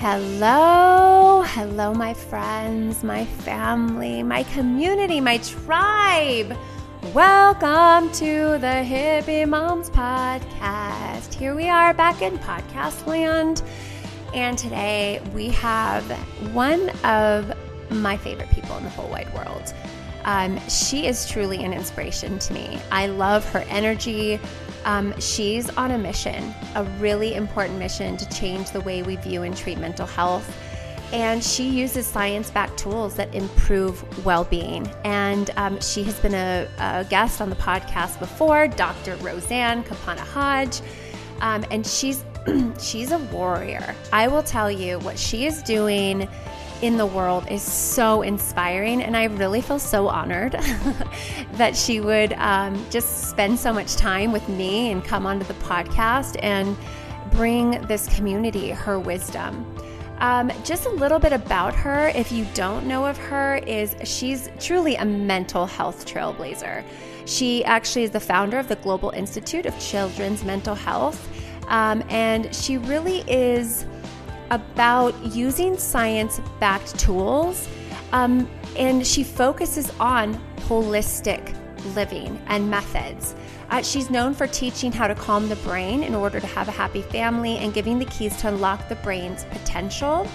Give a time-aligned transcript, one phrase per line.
[0.00, 6.56] Hello, hello, my friends, my family, my community, my tribe.
[7.12, 11.34] Welcome to the Hippie Moms Podcast.
[11.34, 13.64] Here we are back in podcast land.
[14.34, 16.08] And today we have
[16.54, 17.52] one of
[17.90, 19.74] my favorite people in the whole wide world.
[20.26, 22.78] Um, she is truly an inspiration to me.
[22.92, 24.38] I love her energy.
[24.88, 29.42] Um, she's on a mission, a really important mission to change the way we view
[29.42, 30.50] and treat mental health.
[31.12, 34.90] And she uses science backed tools that improve well being.
[35.04, 39.16] And um, she has been a, a, guest on the podcast before, Dr.
[39.16, 40.80] Roseanne Capanna-Hodge.
[41.42, 42.24] Um, and she's
[42.80, 43.94] she's a warrior.
[44.10, 46.26] I will tell you what she is doing
[46.82, 49.02] in the world is so inspiring.
[49.02, 50.52] And I really feel so honored
[51.52, 55.54] that she would um, just spend so much time with me and come onto the
[55.54, 56.76] podcast and
[57.32, 59.66] bring this community her wisdom.
[60.18, 64.50] Um, just a little bit about her, if you don't know of her, is she's
[64.58, 66.84] truly a mental health trailblazer.
[67.24, 71.28] She actually is the founder of the Global Institute of Children's Mental Health,
[71.68, 73.84] um, and she really is
[74.50, 77.68] about using science backed tools.
[78.12, 81.54] Um, and she focuses on holistic
[81.94, 83.34] living and methods.
[83.70, 86.72] Uh, she's known for teaching how to calm the brain in order to have a
[86.72, 90.26] happy family and giving the keys to unlock the brain's potential.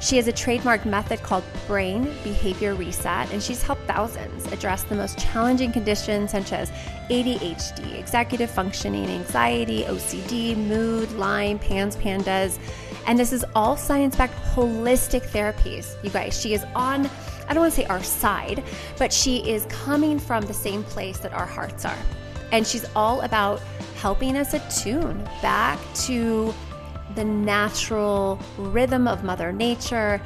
[0.00, 4.94] She has a trademark method called Brain Behavior Reset, and she's helped thousands address the
[4.94, 6.70] most challenging conditions such as
[7.10, 12.58] ADHD, executive functioning, anxiety, OCD, mood, Lyme, PANS, PANDAS.
[13.06, 16.02] And this is all science backed holistic therapies.
[16.04, 17.08] You guys, she is on,
[17.48, 18.62] I don't want to say our side,
[18.98, 21.98] but she is coming from the same place that our hearts are.
[22.52, 23.60] And she's all about
[23.96, 26.52] helping us attune back to
[27.14, 30.20] the natural rhythm of Mother Nature.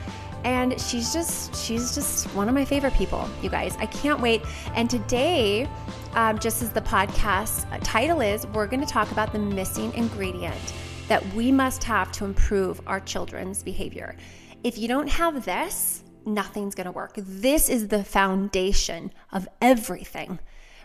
[0.44, 3.76] And she's just, she's just one of my favorite people, you guys.
[3.78, 4.42] I can't wait.
[4.74, 5.66] And today,
[6.14, 10.74] um, just as the podcast title is, we're going to talk about the missing ingredient
[11.08, 14.16] that we must have to improve our children's behavior.
[14.62, 17.14] If you don't have this, nothing's going to work.
[17.16, 20.38] This is the foundation of everything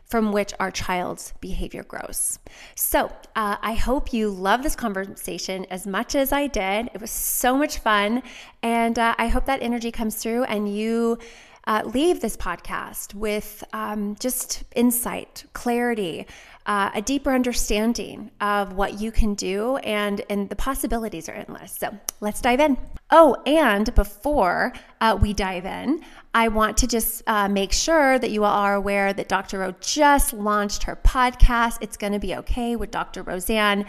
[0.05, 2.39] from which our child's behavior grows.
[2.75, 6.89] So, uh, I hope you love this conversation as much as I did.
[6.93, 8.23] It was so much fun.
[8.63, 11.19] And uh, I hope that energy comes through and you
[11.67, 16.25] uh, leave this podcast with um, just insight, clarity,
[16.65, 21.71] uh, a deeper understanding of what you can do, and, and the possibilities are endless.
[21.77, 22.77] So let's dive in.
[23.11, 26.03] Oh, and before uh, we dive in,
[26.33, 29.59] I want to just uh, make sure that you all are aware that Dr.
[29.59, 31.79] Ro just launched her podcast.
[31.81, 33.23] It's going to be okay with Dr.
[33.23, 33.85] Roseanne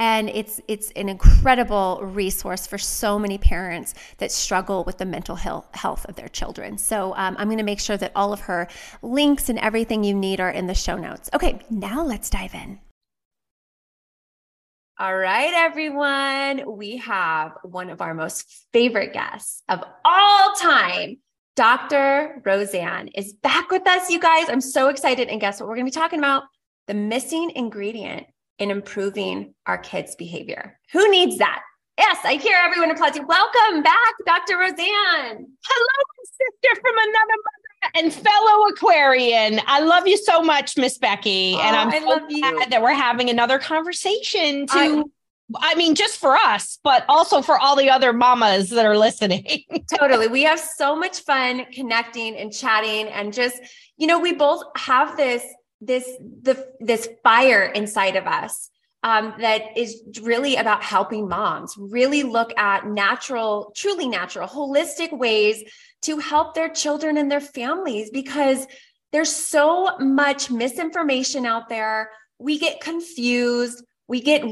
[0.00, 5.36] and it's it's an incredible resource for so many parents that struggle with the mental
[5.36, 6.78] health of their children.
[6.78, 8.66] So um, I'm going to make sure that all of her
[9.02, 11.28] links and everything you need are in the show notes.
[11.34, 12.80] Okay, now let's dive in.
[14.98, 16.76] All right, everyone.
[16.78, 21.18] We have one of our most favorite guests of all time.
[21.56, 22.40] Dr.
[22.44, 24.48] Roseanne is back with us, you guys.
[24.48, 25.28] I'm so excited.
[25.28, 25.68] And guess what?
[25.68, 26.44] We're going to be talking about
[26.86, 28.26] the missing ingredient
[28.60, 30.78] in improving our kids' behavior.
[30.92, 31.62] Who needs that?
[31.98, 33.26] Yes, I hear everyone applauding.
[33.26, 34.58] Welcome back, Dr.
[34.58, 34.76] Roseanne.
[34.78, 37.60] Hello, sister from another mother
[37.94, 39.60] and fellow Aquarian.
[39.66, 41.54] I love you so much, Miss Becky.
[41.56, 42.66] Oh, and I'm I so love glad you.
[42.70, 45.02] that we're having another conversation to I,
[45.58, 49.64] I mean, just for us, but also for all the other mamas that are listening.
[49.98, 50.28] totally.
[50.28, 53.60] We have so much fun connecting and chatting and just,
[53.96, 55.42] you know, we both have this
[55.80, 56.04] this
[56.42, 58.70] the this fire inside of us
[59.02, 65.62] um, that is really about helping moms really look at natural, truly natural, holistic ways
[66.02, 68.66] to help their children and their families because
[69.12, 72.10] there's so much misinformation out there.
[72.38, 73.82] We get confused.
[74.06, 74.44] We get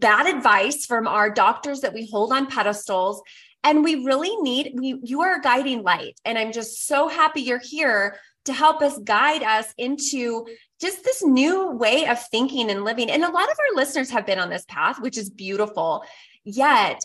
[0.00, 3.22] bad advice from our doctors that we hold on pedestals.
[3.62, 6.18] And we really need, we, you are a guiding light.
[6.24, 10.46] And I'm just so happy you're here to help us guide us into
[10.80, 13.10] just this new way of thinking and living.
[13.10, 16.04] And a lot of our listeners have been on this path, which is beautiful.
[16.44, 17.04] Yet,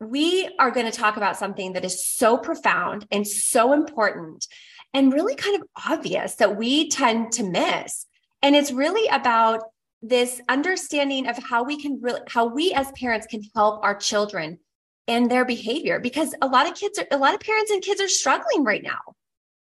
[0.00, 4.46] we are going to talk about something that is so profound and so important
[4.92, 8.06] and really kind of obvious that we tend to miss.
[8.42, 9.62] And it's really about
[10.02, 14.58] this understanding of how we can really, how we as parents can help our children
[15.06, 18.00] and their behavior because a lot of kids are, a lot of parents and kids
[18.00, 19.00] are struggling right now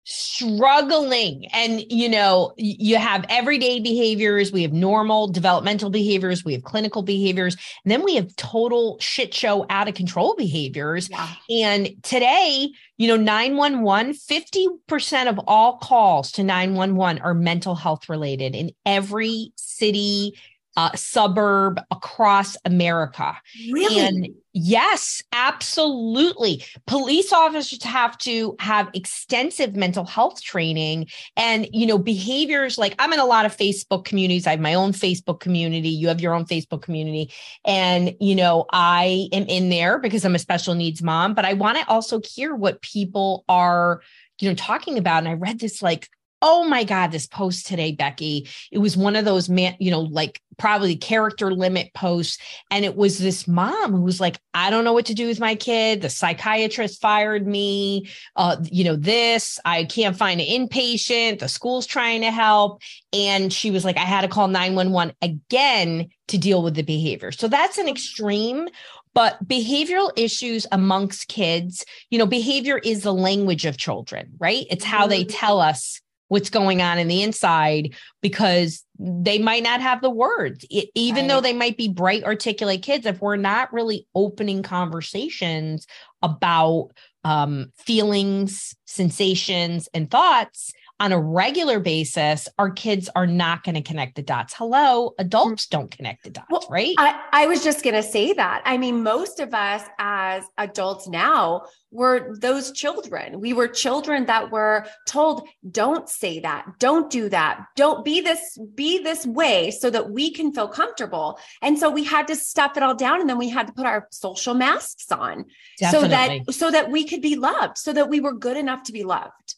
[0.03, 1.45] struggling.
[1.53, 4.51] And you know you have everyday behaviors.
[4.51, 6.44] We have normal developmental behaviors.
[6.44, 7.56] We have clinical behaviors.
[7.83, 11.09] And then we have total shit show out of control behaviors.
[11.09, 11.27] Yeah.
[11.50, 18.56] and today you know 911 50% of all calls to 911 are mental health related
[18.56, 20.38] in every city
[20.77, 23.38] uh, suburb across America.
[23.71, 24.00] Really?
[24.00, 26.63] And yes, absolutely.
[26.88, 33.12] Police officers have to have extensive mental health training and, you know, behaviors like I'm
[33.12, 34.47] in a lot of Facebook communities.
[34.47, 35.89] I have my own Facebook community.
[35.89, 37.31] You have your own Facebook community.
[37.65, 41.53] And, you know, I am in there because I'm a special needs mom, but I
[41.53, 44.01] want to also hear what people are,
[44.39, 45.19] you know, talking about.
[45.19, 46.07] And I read this like
[46.41, 48.47] oh my god this post today becky.
[48.71, 52.38] It was one of those man you know like probably character limit posts.
[52.69, 55.39] And it was this mom who was like i don't know what to do with
[55.39, 56.01] my kid.
[56.01, 58.09] The psychiatrist fired me.
[58.35, 59.59] Uh you know this.
[59.65, 61.39] I can't find an inpatient.
[61.39, 62.81] The school's trying to help.
[63.13, 67.31] And she was like i had to call 911 again to deal with the behavior.
[67.31, 68.67] So that's an extreme
[69.13, 74.65] but behavioral issues amongst kids you know behavior is the language of children right?
[74.69, 75.37] It's how they mm-hmm.
[75.37, 76.01] tell us
[76.31, 81.24] what's going on in the inside because they might not have the words it, even
[81.24, 81.28] right.
[81.28, 85.86] though they might be bright articulate kids if we're not really opening conversations
[86.22, 86.88] about
[87.25, 93.81] um, feelings sensations and thoughts on a regular basis, our kids are not going to
[93.81, 94.53] connect the dots.
[94.56, 96.94] Hello, adults don't connect the dots, well, right?
[97.00, 98.62] I, I was just going to say that.
[98.65, 103.42] I mean, most of us as adults now were those children.
[103.42, 108.59] We were children that were told, don't say that, don't do that, don't be this,
[108.75, 111.39] be this way so that we can feel comfortable.
[111.63, 113.88] And so we had to stuff it all down and then we had to put
[113.88, 115.45] our social masks on
[115.80, 116.07] Definitely.
[116.07, 118.92] so that so that we could be loved, so that we were good enough to
[118.92, 119.56] be loved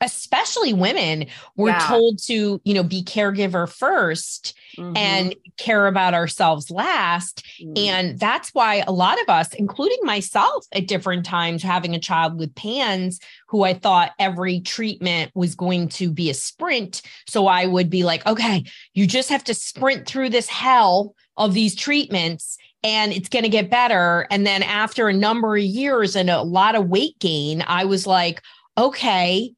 [0.00, 1.26] especially women
[1.56, 1.86] we're yeah.
[1.86, 4.96] told to you know be caregiver 1st mm-hmm.
[4.96, 7.76] and care about ourselves last mm-hmm.
[7.76, 12.38] and that's why a lot of us including myself at different times having a child
[12.38, 17.66] with PANS who i thought every treatment was going to be a sprint so i
[17.66, 18.64] would be like okay
[18.94, 23.48] you just have to sprint through this hell of these treatments and it's going to
[23.48, 27.64] get better and then after a number of years and a lot of weight gain
[27.66, 28.42] i was like
[28.76, 29.52] okay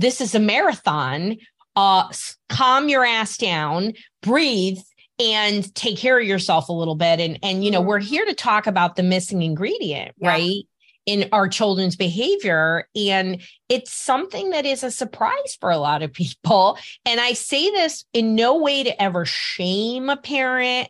[0.00, 1.36] this is a marathon.
[1.76, 2.10] Uh,
[2.48, 3.92] calm your ass down,
[4.22, 4.78] breathe,
[5.20, 7.20] and take care of yourself a little bit.
[7.20, 10.28] And and you know, we're here to talk about the missing ingredient, yeah.
[10.28, 10.62] right?
[11.06, 12.88] In our children's behavior.
[12.96, 16.78] And it's something that is a surprise for a lot of people.
[17.04, 20.88] And I say this in no way to ever shame a parent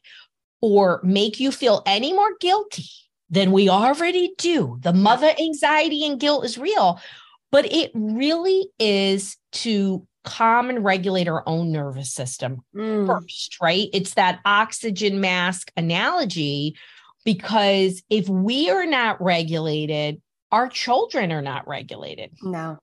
[0.60, 2.88] or make you feel any more guilty
[3.30, 4.78] than we already do.
[4.82, 7.00] The mother anxiety and guilt is real
[7.50, 13.06] but it really is to calm and regulate our own nervous system mm.
[13.06, 13.88] first, right?
[13.92, 16.76] It's that oxygen mask analogy
[17.24, 20.20] because if we are not regulated,
[20.52, 22.32] our children are not regulated.
[22.42, 22.78] No.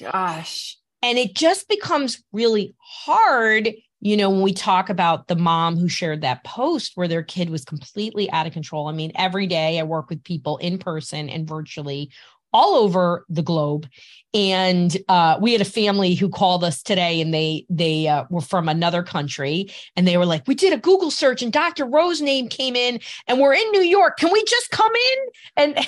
[0.00, 0.78] Gosh.
[1.02, 5.88] And it just becomes really hard, you know, when we talk about the mom who
[5.88, 8.88] shared that post where their kid was completely out of control.
[8.88, 12.10] I mean, every day I work with people in person and virtually
[12.52, 13.88] all over the globe
[14.34, 18.40] and uh, we had a family who called us today and they they uh, were
[18.40, 22.20] from another country and they were like we did a google search and dr rose
[22.20, 25.18] name came in and we're in new york can we just come in
[25.56, 25.86] and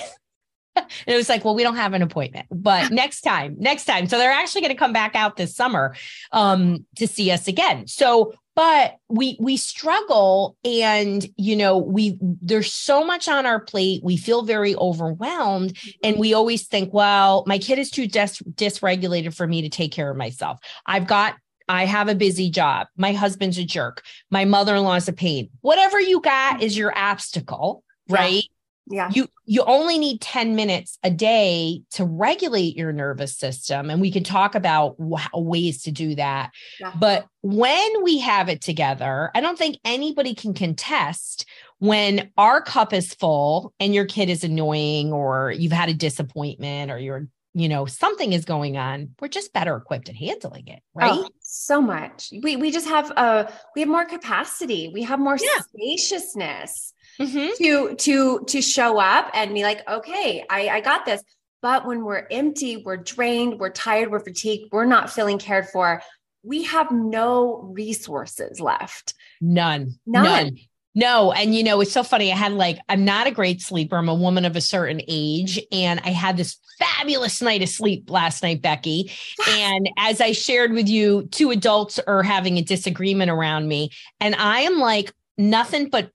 [0.75, 4.07] and it was like, well, we don't have an appointment, but next time, next time.
[4.07, 5.95] So they're actually going to come back out this summer
[6.31, 7.87] um, to see us again.
[7.87, 14.01] So but we we struggle and you know we there's so much on our plate
[14.03, 19.33] we feel very overwhelmed and we always think well my kid is too dis- dysregulated
[19.33, 21.35] for me to take care of myself i've got
[21.69, 22.87] I have a busy job.
[22.97, 24.01] My husband's a jerk.
[24.31, 25.51] My mother in law is a pain.
[25.61, 28.41] Whatever you got is your obstacle, right?
[28.89, 29.09] Yeah.
[29.13, 34.11] You you only need 10 minutes a day to regulate your nervous system and we
[34.11, 34.95] can talk about
[35.33, 36.51] ways to do that.
[36.79, 36.93] Yeah.
[36.99, 41.45] but when we have it together i don't think anybody can contest
[41.77, 46.91] when our cup is full and your kid is annoying or you've had a disappointment
[46.91, 50.81] or you're you know something is going on we're just better equipped at handling it
[50.93, 51.11] right?
[51.13, 52.31] oh, so much.
[52.43, 54.91] We we just have uh we have more capacity.
[54.93, 55.61] We have more yeah.
[55.61, 57.63] spaciousness mm-hmm.
[57.63, 61.21] to to to show up and be like, okay, I, I got this.
[61.61, 66.01] But when we're empty, we're drained, we're tired, we're fatigued, we're not feeling cared for,
[66.41, 69.13] we have no resources left.
[69.41, 69.99] None.
[70.05, 70.23] None.
[70.23, 70.57] None.
[70.95, 72.31] No, and you know, it's so funny.
[72.31, 73.97] I had like, I'm not a great sleeper.
[73.97, 75.59] I'm a woman of a certain age.
[75.71, 79.11] And I had this fabulous night of sleep last night, Becky.
[79.49, 83.91] And as I shared with you, two adults are having a disagreement around me.
[84.19, 86.11] And I am like, nothing but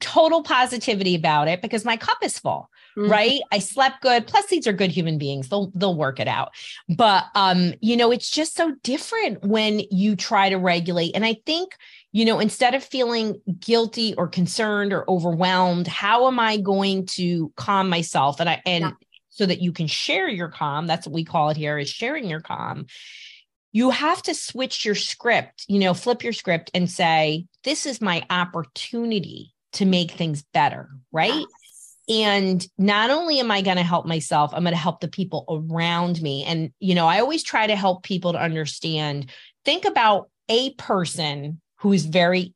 [0.00, 2.70] total positivity about it because my cup is full.
[2.96, 3.10] Mm-hmm.
[3.10, 3.40] Right.
[3.52, 4.26] I slept good.
[4.26, 5.48] Plus, these are good human beings.
[5.48, 6.50] They'll they'll work it out.
[6.88, 11.14] But um, you know, it's just so different when you try to regulate.
[11.14, 11.76] And I think
[12.12, 17.52] you know, instead of feeling guilty or concerned or overwhelmed, how am I going to
[17.54, 18.40] calm myself?
[18.40, 18.90] And I and yeah.
[19.28, 20.86] so that you can share your calm.
[20.86, 22.86] That's what we call it here is sharing your calm.
[23.72, 28.00] You have to switch your script, you know, flip your script and say, this is
[28.00, 31.32] my opportunity to make things better, right?
[31.32, 31.96] Yes.
[32.08, 35.44] And not only am I going to help myself, I'm going to help the people
[35.48, 36.44] around me.
[36.44, 39.30] And, you know, I always try to help people to understand
[39.64, 42.54] think about a person who is very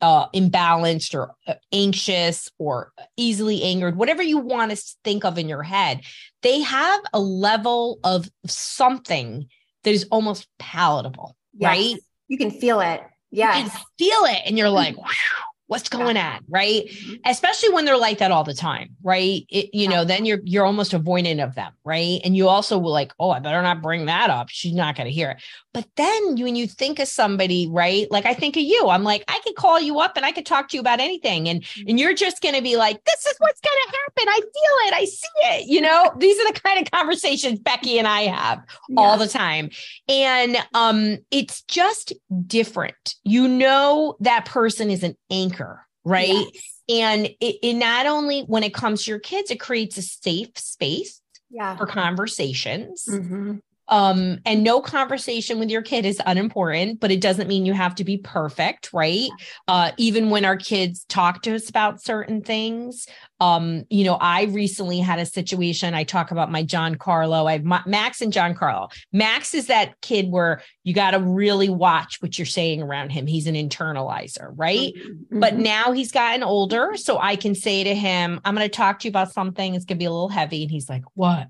[0.00, 5.48] uh, imbalanced or uh, anxious or easily angered, whatever you want to think of in
[5.48, 6.02] your head,
[6.42, 9.46] they have a level of something
[9.84, 11.68] that is almost palatable, yes.
[11.68, 11.96] right?
[12.28, 13.00] You can feel it.
[13.30, 13.56] Yeah.
[13.56, 14.42] You can feel it.
[14.44, 14.96] And you're like,
[15.66, 16.84] what's going on right?
[16.86, 17.14] Mm-hmm.
[17.24, 19.44] especially when they're like that all the time right?
[19.48, 22.20] It, you know then you're you're almost avoidant of them right?
[22.24, 24.48] And you also will like oh i better not bring that up.
[24.48, 25.42] She's not going to hear it.
[25.74, 28.10] But then when you think of somebody right?
[28.10, 28.88] Like i think of you.
[28.88, 31.48] I'm like i could call you up and i could talk to you about anything.
[31.48, 31.88] And mm-hmm.
[31.88, 34.28] and you're just going to be like this is what's going to happen.
[34.28, 34.94] I feel it.
[34.94, 35.68] I see it.
[35.68, 36.12] You know?
[36.18, 39.00] These are the kind of conversations becky and i have yeah.
[39.00, 39.70] all the time.
[40.08, 42.12] And um it's just
[42.46, 43.16] different.
[43.24, 45.65] You know that person is an anchor anchor,
[46.06, 46.46] right?
[46.54, 46.72] Yes.
[46.88, 50.56] And it, it not only when it comes to your kids, it creates a safe
[50.56, 51.20] space
[51.50, 51.76] yeah.
[51.76, 53.06] for conversations.
[53.10, 53.56] Mm-hmm.
[53.88, 57.94] Um, and no conversation with your kid is unimportant, but it doesn't mean you have
[57.96, 59.30] to be perfect, right?
[59.68, 63.06] Uh, even when our kids talk to us about certain things.
[63.38, 65.92] Um, you know, I recently had a situation.
[65.92, 67.48] I talk about my Giancarlo.
[67.48, 68.90] I have Max and Giancarlo.
[69.12, 73.26] Max is that kid where you got to really watch what you're saying around him.
[73.26, 74.94] He's an internalizer, right?
[74.94, 75.40] Mm-hmm.
[75.40, 76.92] But now he's gotten older.
[76.96, 79.74] So I can say to him, I'm going to talk to you about something.
[79.74, 80.62] It's going to be a little heavy.
[80.62, 81.48] And he's like, What?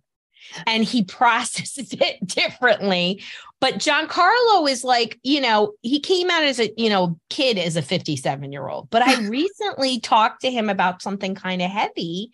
[0.67, 3.23] And he processes it differently.
[3.61, 7.77] But Giancarlo is like, you know, he came out as a, you know, kid as
[7.77, 8.91] a 57 year old.
[8.91, 12.33] But I recently talked to him about something kind of heavy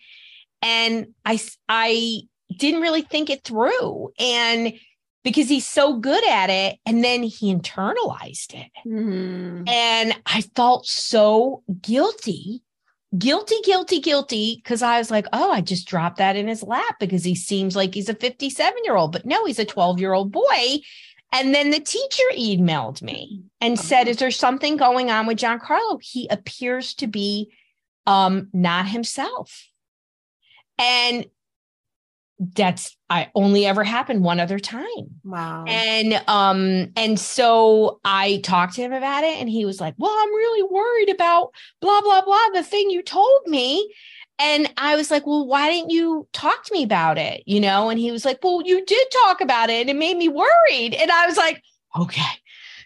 [0.61, 2.23] and I, I
[2.57, 4.13] didn't really think it through.
[4.19, 4.75] And
[5.25, 6.79] because he's so good at it.
[6.87, 8.71] And then he internalized it.
[8.87, 9.69] Mm-hmm.
[9.69, 12.63] And I felt so guilty
[13.17, 14.63] guilty, guilty, guilty.
[14.65, 17.77] Cause I was like, oh, I just dropped that in his lap because he seems
[17.77, 20.79] like he's a 57 year old, but no, he's a 12 year old boy.
[21.35, 25.99] And then the teacher emailed me and said, Is there something going on with Giancarlo?
[26.03, 27.51] He appears to be
[28.07, 29.67] um, not himself.
[30.79, 31.27] And
[32.55, 34.87] that's I only ever happened one other time.
[35.25, 35.65] Wow.
[35.67, 40.11] And um and so I talked to him about it and he was like, "Well,
[40.11, 43.93] I'm really worried about blah blah blah the thing you told me."
[44.39, 47.91] And I was like, "Well, why didn't you talk to me about it?" You know?
[47.91, 50.95] And he was like, "Well, you did talk about it and it made me worried."
[50.95, 51.63] And I was like,
[51.99, 52.23] "Okay."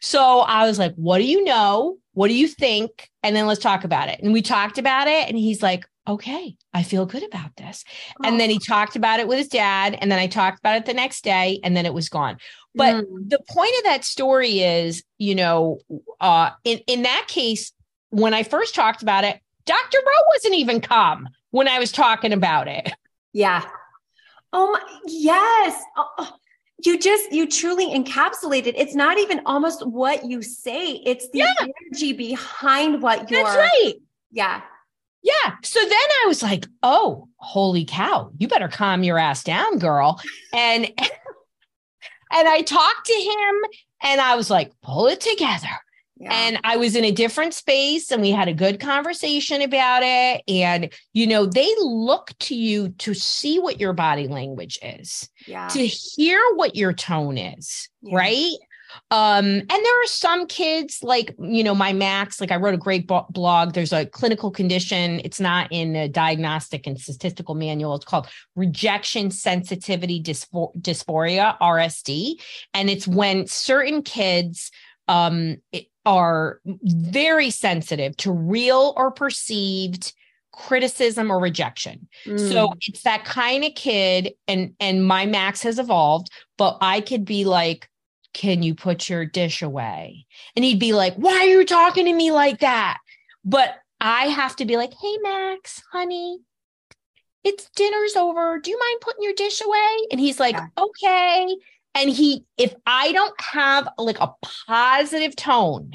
[0.03, 1.99] So I was like, "What do you know?
[2.13, 4.21] What do you think?" And then let's talk about it.
[4.23, 7.85] And we talked about it and he's like, okay, I feel good about this.
[8.21, 8.29] Oh.
[8.29, 9.99] And then he talked about it with his dad.
[10.01, 12.39] And then I talked about it the next day and then it was gone.
[12.75, 13.29] But mm.
[13.29, 15.79] the point of that story is, you know,
[16.21, 17.73] uh, in, in that case,
[18.11, 19.99] when I first talked about it, Dr.
[19.99, 22.93] Ro wasn't even calm when I was talking about it.
[23.33, 23.65] Yeah.
[24.53, 25.83] Oh my, yes.
[25.97, 26.37] Oh,
[26.85, 31.55] you just you truly encapsulated it's not even almost what you say it's the yeah.
[31.59, 33.95] energy behind what you're that's right
[34.31, 34.61] yeah
[35.23, 35.55] yeah.
[35.63, 40.21] So then I was like, oh, holy cow, you better calm your ass down, girl.
[40.53, 40.85] And
[42.33, 43.55] and I talked to him
[44.03, 45.69] and I was like, pull it together.
[46.19, 46.33] Yeah.
[46.33, 50.43] And I was in a different space and we had a good conversation about it.
[50.49, 55.69] And, you know, they look to you to see what your body language is, yeah.
[55.69, 58.17] to hear what your tone is, yeah.
[58.17, 58.55] right?
[59.11, 62.79] Um, and there are some kids like, you know, my Max, like I wrote a
[62.79, 63.73] great blog.
[63.73, 65.21] There's a clinical condition.
[65.25, 67.95] It's not in the diagnostic and statistical manual.
[67.95, 72.35] It's called rejection sensitivity dysphoria, RSD.
[72.75, 74.71] And it's when certain kids
[75.09, 75.57] um,
[76.05, 80.13] are very sensitive to real or perceived
[80.53, 82.09] criticism or rejection.
[82.25, 82.53] Mm.
[82.53, 87.25] So it's that kind of kid and and my max has evolved, but I could
[87.25, 87.89] be like
[88.37, 90.27] can you put your dish away?
[90.55, 92.99] And he'd be like, Why are you talking to me like that?
[93.45, 96.41] But I have to be like, hey, Max, honey,
[97.45, 98.59] it's dinner's over.
[98.59, 99.97] Do you mind putting your dish away?
[100.11, 100.67] And he's like, yeah.
[100.77, 101.57] okay.
[101.95, 104.35] And he, if I don't have like a
[104.67, 105.93] positive tone,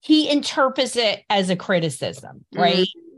[0.00, 2.86] he interprets it as a criticism, right?
[2.86, 3.11] Mm-hmm.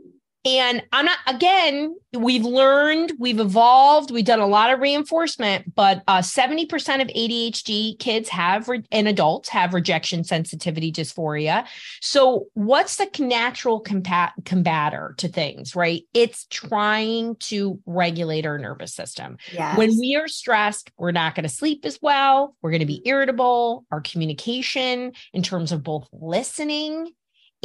[0.45, 6.03] And I'm not, again, we've learned, we've evolved, we've done a lot of reinforcement, but
[6.07, 11.65] uh, 70% of ADHD kids have, re- and adults have rejection sensitivity dysphoria.
[11.99, 16.03] So, what's the natural combat- combater to things, right?
[16.13, 19.37] It's trying to regulate our nervous system.
[19.51, 19.75] Yes.
[19.77, 22.55] When we are stressed, we're not going to sleep as well.
[22.61, 23.85] We're going to be irritable.
[23.91, 27.11] Our communication, in terms of both listening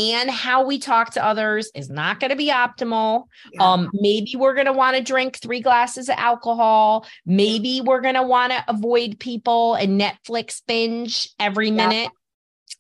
[0.00, 3.24] and how we talk to others is not going to be optimal.
[3.52, 3.72] Yeah.
[3.72, 7.06] Um, maybe we're going to want to drink three glasses of alcohol.
[7.26, 12.10] Maybe we're going to want to avoid people and Netflix binge every minute.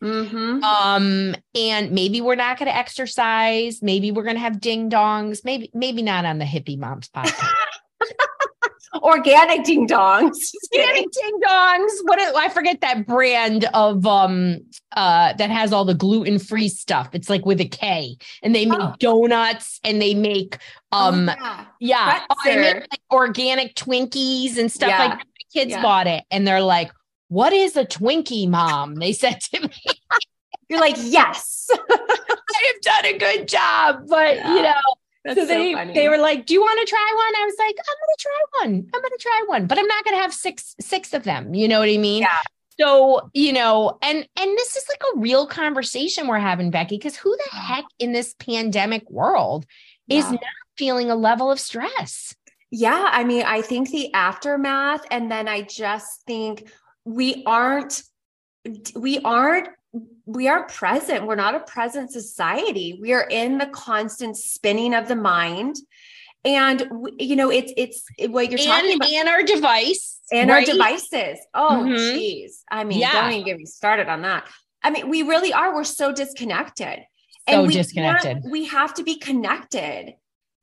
[0.02, 0.64] Mm-hmm.
[0.64, 3.82] Um, and maybe we're not going to exercise.
[3.82, 5.44] Maybe we're going to have ding dongs.
[5.44, 7.52] Maybe, maybe not on the hippie moms podcast.
[8.94, 10.36] Organic ding dongs.
[10.74, 11.90] Organic ding dongs.
[12.02, 14.58] What is, I forget that brand of um
[14.92, 17.10] uh that has all the gluten free stuff.
[17.12, 18.94] It's like with a K, and they make oh.
[18.98, 20.58] donuts and they make
[20.92, 24.98] um oh, yeah, yeah oh, they make like organic Twinkies and stuff yeah.
[24.98, 25.18] like that.
[25.18, 25.82] My kids yeah.
[25.82, 26.92] bought it and they're like,
[27.28, 29.74] "What is a Twinkie, mom?" They said to me.
[30.68, 34.80] You're like, yes, I have done a good job, but you know,
[35.24, 37.54] that's so they so they were like, "Do you want to try one?" I was
[37.58, 38.90] like, "I'm going to try one.
[38.94, 41.54] I'm going to try one, but I'm not going to have six six of them."
[41.54, 42.22] You know what I mean?
[42.22, 42.38] Yeah.
[42.80, 47.16] So, you know, and and this is like a real conversation we're having, Becky, because
[47.16, 49.66] who the heck in this pandemic world
[50.08, 50.30] is yeah.
[50.30, 50.40] not
[50.78, 52.34] feeling a level of stress?
[52.70, 56.70] Yeah, I mean, I think the aftermath and then I just think
[57.04, 58.02] we aren't
[58.94, 59.68] we aren't
[60.26, 61.26] we are present.
[61.26, 62.98] We're not a present society.
[63.00, 65.76] We are in the constant spinning of the mind.
[66.44, 66.82] And
[67.18, 70.66] you know, it's it's what you're talking and, about, and our device, and right?
[70.66, 71.38] our devices.
[71.52, 72.44] Oh, jeez.
[72.44, 72.78] Mm-hmm.
[72.78, 73.12] I mean, yeah.
[73.12, 74.46] don't even get me started on that.
[74.82, 75.74] I mean, we really are.
[75.74, 77.00] We're so disconnected.
[77.48, 78.44] So we disconnected.
[78.48, 80.14] we have to be connected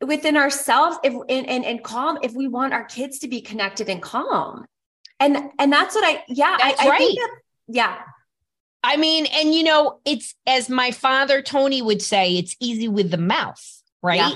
[0.01, 3.89] within ourselves if and, and and calm if we want our kids to be connected
[3.89, 4.65] and calm.
[5.19, 6.99] And and that's what I yeah, that's I, I right.
[6.99, 7.29] that,
[7.67, 7.97] yeah.
[8.87, 13.11] I mean, and you know, it's as my father Tony would say, it's easy with
[13.11, 13.61] the mouth,
[14.01, 14.17] right?
[14.17, 14.31] Yeah.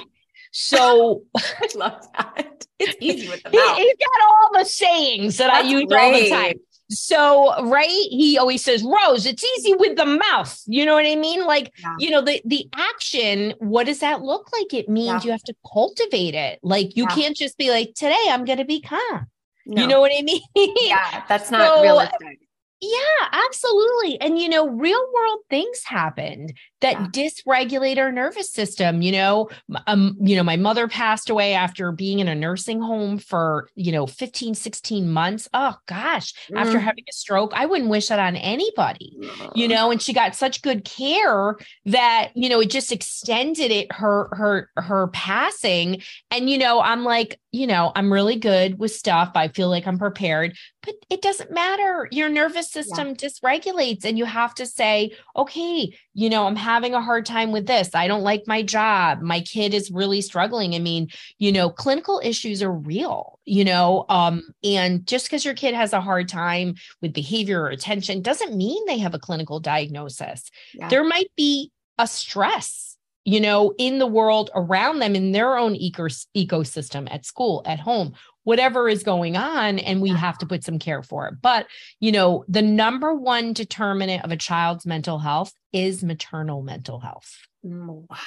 [0.52, 2.66] So I love that.
[2.78, 3.78] It's easy with the mouth.
[3.78, 6.02] He, has got all the sayings that That's I use great.
[6.02, 6.54] all the time.
[6.90, 10.62] So, right, he always says, Rose, it's easy with the mouth.
[10.66, 11.46] You know what I mean?
[11.46, 11.96] Like, yeah.
[12.00, 14.74] you know, the the action, what does that look like?
[14.74, 15.22] It means yeah.
[15.24, 16.60] you have to cultivate it.
[16.62, 17.16] Like you yeah.
[17.16, 19.28] can't just be like, today I'm gonna be calm.
[19.66, 19.82] No.
[19.82, 20.42] You know what I mean?
[20.54, 22.41] Yeah, that's not so, realistic.
[22.82, 24.20] Yeah, absolutely.
[24.20, 27.08] And you know, real world things happened that yeah.
[27.10, 29.04] dysregulate our nervous system.
[29.04, 29.50] You know,
[29.86, 33.92] um, you know, my mother passed away after being in a nursing home for, you
[33.92, 35.48] know, 15, 16 months.
[35.54, 36.58] Oh gosh, mm.
[36.58, 37.52] after having a stroke.
[37.54, 39.16] I wouldn't wish that on anybody,
[39.54, 43.92] you know, and she got such good care that, you know, it just extended it
[43.92, 46.02] her her her passing.
[46.32, 49.32] And you know, I'm like, you know, I'm really good with stuff.
[49.36, 52.08] I feel like I'm prepared, but it doesn't matter.
[52.12, 53.14] Your nervous system yeah.
[53.14, 57.68] dysregulates, and you have to say, okay, you know, I'm having a hard time with
[57.68, 57.94] this.
[57.94, 59.22] I don't like my job.
[59.22, 60.76] My kid is really struggling.
[60.76, 61.10] I mean,
[61.40, 65.92] you know, clinical issues are real, you know, um, and just because your kid has
[65.92, 70.50] a hard time with behavior or attention doesn't mean they have a clinical diagnosis.
[70.74, 70.88] Yeah.
[70.88, 75.76] There might be a stress you know, in the world around them in their own
[75.76, 79.80] eco- ecosystem at school, at home, whatever is going on.
[79.80, 81.36] And we have to put some care for it.
[81.42, 81.68] But,
[82.00, 87.38] you know, the number one determinant of a child's mental health is maternal mental health.
[87.66, 88.18] Mm, wow.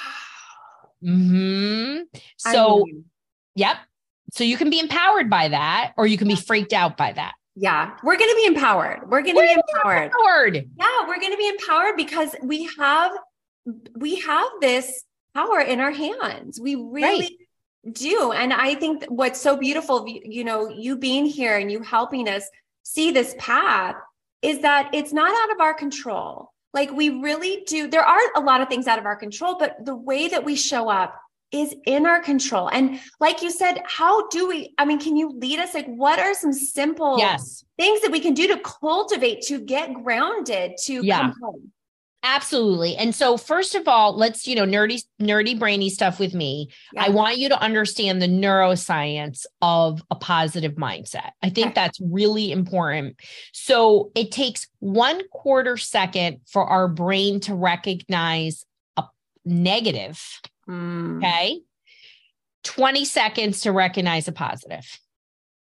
[1.03, 1.97] Hmm.
[2.37, 3.05] So, I mean,
[3.55, 3.77] yep.
[4.31, 7.33] So you can be empowered by that, or you can be freaked out by that.
[7.55, 9.09] Yeah, we're going to be empowered.
[9.09, 10.11] We're going to be empowered.
[10.11, 10.69] empowered.
[10.77, 13.11] Yeah, we're going to be empowered because we have
[13.95, 16.59] we have this power in our hands.
[16.59, 17.37] We really
[17.83, 17.93] right.
[17.93, 18.31] do.
[18.31, 22.49] And I think what's so beautiful, you know, you being here and you helping us
[22.83, 23.95] see this path
[24.41, 26.51] is that it's not out of our control.
[26.73, 27.87] Like we really do.
[27.87, 30.55] There are a lot of things out of our control, but the way that we
[30.55, 31.19] show up
[31.51, 32.69] is in our control.
[32.69, 35.73] And like you said, how do we, I mean, can you lead us?
[35.73, 37.63] Like, what are some simple yes.
[37.77, 41.21] things that we can do to cultivate, to get grounded, to yeah.
[41.21, 41.71] come home?
[42.27, 42.97] Absolutely.
[42.97, 46.69] And so first of all, let's, you know, nerdy, nerdy, brainy stuff with me.
[46.91, 47.05] Yeah.
[47.05, 51.29] I want you to understand the neuroscience of a positive mindset.
[51.43, 51.73] I think okay.
[51.75, 53.19] that's really important.
[53.53, 58.65] So it takes one quarter second for our brain to recognize
[58.97, 59.03] a,
[59.45, 60.19] negative.
[60.67, 61.17] Mm.
[61.17, 61.59] Okay.
[62.63, 64.99] 20 seconds to recognize a positive.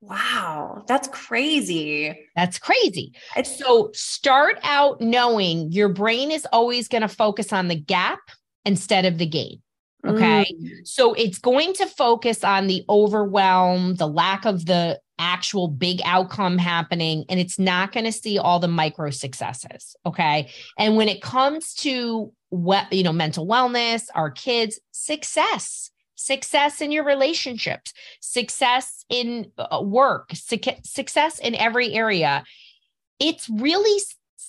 [0.03, 2.27] Wow, that's crazy.
[2.35, 3.12] That's crazy.
[3.37, 8.19] It's- so start out knowing your brain is always going to focus on the gap
[8.65, 9.62] instead of the gain.
[10.05, 10.45] Okay.
[10.61, 10.87] Mm.
[10.87, 16.59] So it's going to focus on the overwhelm, the lack of the actual big outcome
[16.59, 19.95] happening, and it's not going to see all the micro successes.
[20.05, 20.51] Okay.
[20.77, 25.92] And when it comes to what, you know, mental wellness, our kids, success
[26.23, 32.45] success in your relationships, success in uh, work, success in every area.
[33.19, 34.01] It's really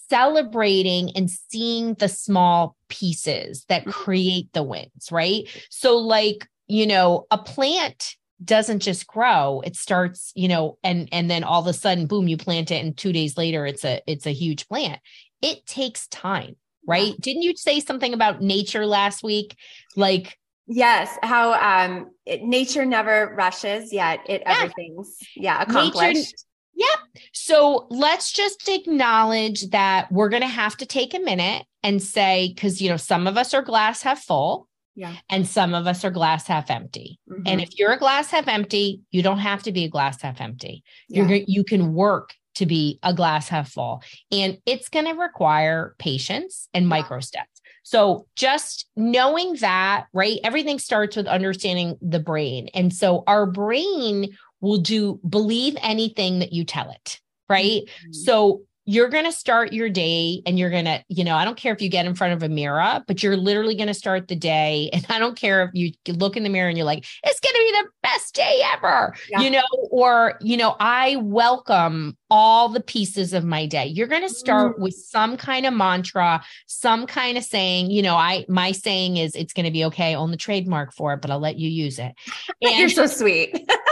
[0.10, 3.92] celebrating and seeing the small pieces that mm-hmm.
[3.92, 5.48] create the wins, right?
[5.70, 11.30] So, like, you know, a plant doesn't just grow it starts you know and and
[11.30, 14.02] then all of a sudden boom you plant it and 2 days later it's a
[14.06, 15.00] it's a huge plant
[15.42, 16.56] it takes time
[16.86, 17.16] right yeah.
[17.22, 19.56] didn't you say something about nature last week
[19.96, 24.54] like Yes, how um it, nature never rushes yet it yeah.
[24.54, 26.16] everything's yeah accomplished.
[26.16, 26.36] Nature,
[26.76, 27.00] yep.
[27.34, 32.54] So let's just acknowledge that we're going to have to take a minute and say
[32.58, 35.16] cuz you know some of us are glass half full yeah.
[35.30, 37.20] And some of us are glass half empty.
[37.30, 37.44] Mm-hmm.
[37.48, 40.40] And if you're a glass half empty, you don't have to be a glass half
[40.40, 40.84] empty.
[41.10, 41.28] Yeah.
[41.28, 44.04] You're you can work to be a glass half full.
[44.32, 46.90] And it's going to require patience and yeah.
[46.90, 47.53] micro steps.
[47.84, 50.40] So just knowing that, right?
[50.44, 52.70] Everything starts with understanding the brain.
[52.74, 57.20] And so our brain will do believe anything that you tell it,
[57.50, 57.82] right?
[57.84, 58.14] Mm-hmm.
[58.14, 61.58] So you're going to start your day and you're going to, you know, I don't
[61.58, 64.28] care if you get in front of a mirror, but you're literally going to start
[64.28, 64.90] the day.
[64.94, 67.54] And I don't care if you look in the mirror and you're like, it's going
[67.54, 69.42] to be the best day ever, yeah.
[69.42, 73.86] you know, or, you know, I welcome all the pieces of my day.
[73.86, 74.82] You're going to start mm.
[74.82, 79.36] with some kind of mantra, some kind of saying, you know, I, my saying is
[79.36, 80.16] it's going to be okay.
[80.16, 82.14] Own the trademark for it, but I'll let you use it.
[82.62, 83.70] And you're so sweet.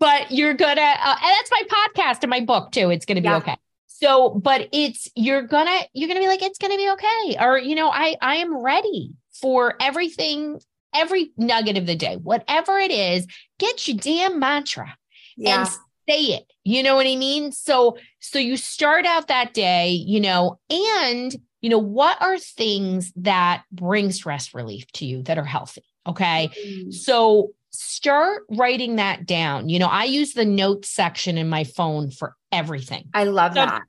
[0.00, 2.90] but you're gonna uh, and that's my podcast and my book too.
[2.90, 3.36] It's gonna be yeah.
[3.36, 3.56] okay.
[3.86, 7.36] So but it's you're gonna you're gonna be like it's gonna be okay.
[7.40, 10.60] Or you know i i am ready for everything
[10.94, 13.26] every nugget of the day whatever it is
[13.58, 14.96] get your damn mantra
[15.36, 15.60] yeah.
[15.60, 15.68] and
[16.08, 16.52] say it.
[16.64, 17.52] You know what i mean?
[17.52, 23.12] So so you start out that day you know and you know what are things
[23.16, 25.84] that bring stress relief to you that are healthy?
[26.06, 26.50] Okay?
[26.66, 26.90] Mm-hmm.
[26.90, 29.68] so start writing that down.
[29.68, 33.08] You know, I use the notes section in my phone for everything.
[33.14, 33.82] I love so that.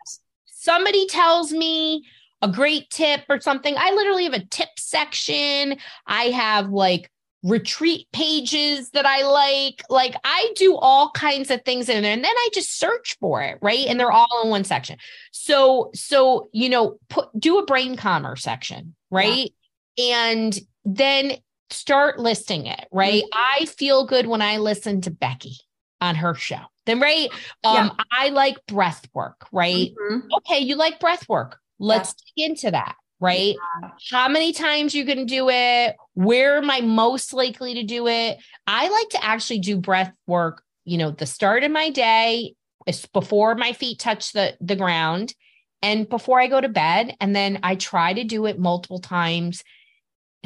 [0.46, 2.04] Somebody tells me
[2.42, 3.76] a great tip or something.
[3.78, 5.78] I literally have a tip section.
[6.06, 7.12] I have like
[7.44, 9.84] retreat pages that I like.
[9.90, 13.42] Like I do all kinds of things in there and then I just search for
[13.44, 13.86] it, right?
[13.88, 14.98] And they're all in one section.
[15.32, 19.52] So so you know, put do a brain calmer section, right?
[19.96, 20.32] Yeah.
[20.34, 21.34] And then
[21.70, 23.24] start listing it, right?
[23.24, 23.62] Mm-hmm.
[23.62, 25.58] I feel good when I listen to Becky
[26.02, 26.60] on her show.
[26.86, 27.30] Then, right?
[27.64, 28.04] Um, yeah.
[28.12, 29.92] I like breath work, right?
[29.92, 30.28] Mm-hmm.
[30.38, 31.58] Okay, you like breath work.
[31.80, 32.46] Let's yeah.
[32.46, 33.56] dig into that, right?
[33.82, 33.90] Yeah.
[34.12, 35.96] How many times you can do it?
[36.14, 38.38] Where am I most likely to do it?
[38.68, 42.54] I like to actually do breath work, you know, the start of my day
[42.86, 45.34] is before my feet touch the the ground
[45.82, 47.16] and before I go to bed.
[47.20, 49.64] And then I try to do it multiple times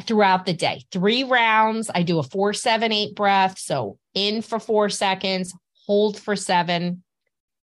[0.00, 0.84] throughout the day.
[0.90, 1.90] Three rounds.
[1.94, 3.58] I do a four, seven, eight breath.
[3.58, 5.54] So in for four seconds,
[5.86, 7.02] hold for seven,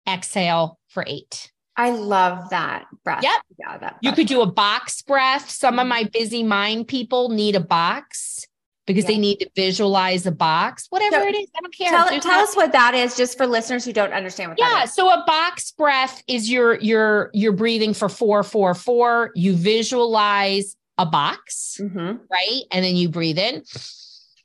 [0.08, 1.52] exhale for eight.
[1.76, 3.22] I love that breath.
[3.22, 3.42] Yep.
[3.58, 3.98] Yeah, that breath.
[4.00, 5.50] You could do a box breath.
[5.50, 8.46] Some of my busy mind people need a box
[8.86, 9.08] because yeah.
[9.08, 11.48] they need to visualize a box, whatever so it is.
[11.56, 11.90] I don't care.
[11.90, 15.10] Tell, tell us what that is, just for listeners who don't understand what yeah, So
[15.10, 19.32] a box breath is your your you're breathing for four, four, four.
[19.34, 22.16] You visualize a box, mm-hmm.
[22.30, 22.62] right?
[22.72, 23.62] And then you breathe in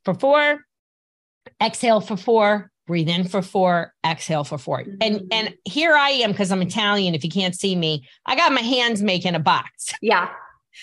[0.04, 0.66] for four,
[1.62, 4.96] exhale for four, breathe in for four, exhale for 4 mm-hmm.
[5.02, 7.16] And and here I am because I'm Italian.
[7.16, 9.94] If you can't see me, I got my hands making a box.
[10.02, 10.30] Yeah.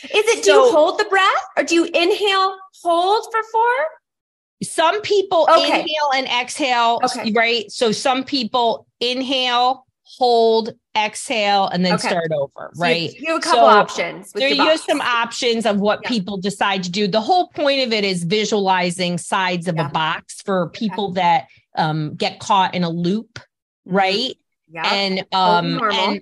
[0.04, 3.72] Is it do you hold the breath or do you inhale, hold for four?
[4.62, 5.80] Some people okay.
[5.80, 7.32] inhale and exhale, okay.
[7.32, 7.70] right?
[7.70, 10.74] So some people inhale, hold,
[11.06, 12.08] exhale, and then okay.
[12.08, 13.12] start over, so right?
[13.14, 14.32] You, have a couple so options.
[14.32, 16.08] There you have some options of what yeah.
[16.08, 17.06] people decide to do.
[17.06, 19.86] The whole point of it is visualizing sides of yeah.
[19.86, 21.20] a box for people okay.
[21.20, 23.94] that um, get caught in a loop, mm-hmm.
[23.94, 24.34] right?
[24.70, 24.92] Yeah.
[24.92, 26.20] And um totally and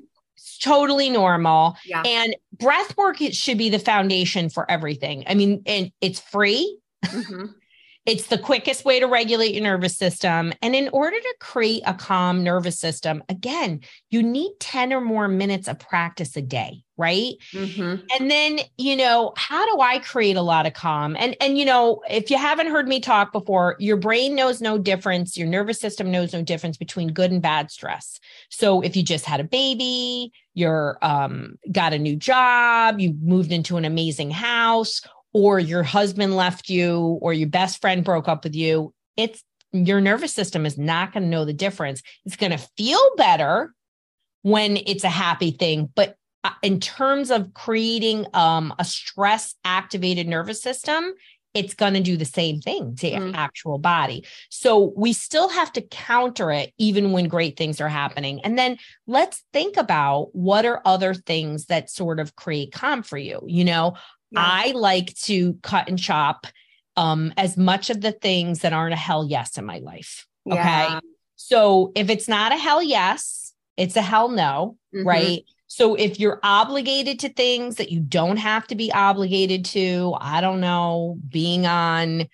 [0.62, 1.76] totally normal.
[1.84, 2.02] Yeah.
[2.02, 5.24] And breath work it should be the foundation for everything.
[5.26, 6.78] I mean, and it's free.
[7.04, 7.46] Mm-hmm.
[8.06, 10.52] It's the quickest way to regulate your nervous system.
[10.62, 15.26] And in order to create a calm nervous system, again, you need 10 or more
[15.26, 17.34] minutes of practice a day, right?
[17.52, 18.06] Mm-hmm.
[18.16, 21.16] And then, you know, how do I create a lot of calm?
[21.18, 24.78] And and you know, if you haven't heard me talk before, your brain knows no
[24.78, 28.20] difference, your nervous system knows no difference between good and bad stress.
[28.50, 33.50] So if you just had a baby, you're um got a new job, you moved
[33.50, 35.02] into an amazing house,
[35.36, 40.00] or your husband left you or your best friend broke up with you, it's your
[40.00, 42.00] nervous system is not going to know the difference.
[42.24, 43.74] It's going to feel better
[44.40, 50.26] when it's a happy thing, but uh, in terms of creating um, a stress activated
[50.26, 51.12] nervous system,
[51.56, 53.34] it's going to do the same thing to your mm.
[53.34, 54.24] actual body.
[54.50, 58.40] So we still have to counter it even when great things are happening.
[58.44, 63.16] And then let's think about what are other things that sort of create calm for
[63.16, 63.40] you.
[63.46, 63.96] You know,
[64.36, 64.42] yeah.
[64.44, 66.46] I like to cut and chop
[66.96, 70.26] um, as much of the things that aren't a hell yes in my life.
[70.50, 70.58] Okay.
[70.58, 71.00] Yeah.
[71.36, 74.78] So if it's not a hell yes, it's a hell no.
[74.94, 75.06] Mm-hmm.
[75.06, 75.44] Right.
[75.68, 80.40] So if you're obligated to things that you don't have to be obligated to, I
[80.40, 82.28] don't know, being on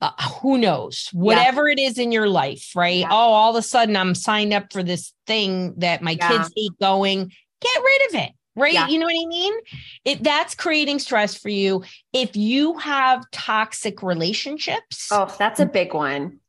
[0.00, 0.10] uh,
[0.40, 1.74] who knows, whatever yeah.
[1.74, 2.98] it is in your life, right?
[2.98, 3.08] Yeah.
[3.10, 6.28] Oh, all of a sudden I'm signed up for this thing that my yeah.
[6.28, 7.32] kids hate going.
[7.60, 8.72] Get rid of it right?
[8.72, 8.88] Yeah.
[8.88, 9.54] you know what i mean?
[10.04, 11.84] It that's creating stress for you.
[12.12, 16.40] If you have toxic relationships oh that's a big one.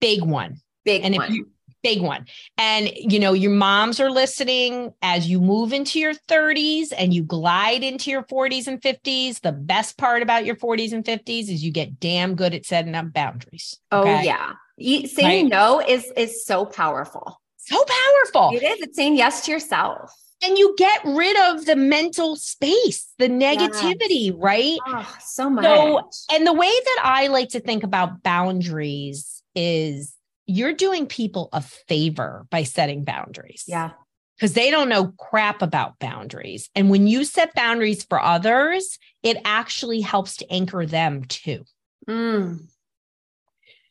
[0.00, 0.60] Big one.
[0.84, 1.28] Big and one.
[1.28, 1.48] if you
[1.82, 2.26] big one.
[2.58, 4.92] And you know your moms are listening.
[5.02, 9.52] As you move into your 30s and you glide into your 40s and 50s the
[9.52, 13.12] best part about your 40s and 50s is you get damn good at setting up
[13.12, 13.78] boundaries.
[13.90, 14.52] Oh yeah.
[14.78, 15.46] Saying right?
[15.46, 17.40] no is is so powerful.
[17.56, 18.56] So powerful.
[18.56, 18.80] It is.
[18.80, 24.26] It's saying yes to yourself and you get rid of the mental space, the negativity,
[24.26, 24.34] yes.
[24.36, 24.78] right?
[24.86, 25.64] Oh, so much.
[25.64, 30.14] So, and the way that I like to think about boundaries is
[30.46, 33.64] you're doing people a favor by setting boundaries.
[33.66, 33.90] Yeah.
[34.36, 36.68] Because they don't know crap about boundaries.
[36.74, 41.64] And when you set boundaries for others, it actually helps to anchor them too.
[42.08, 42.66] Mm.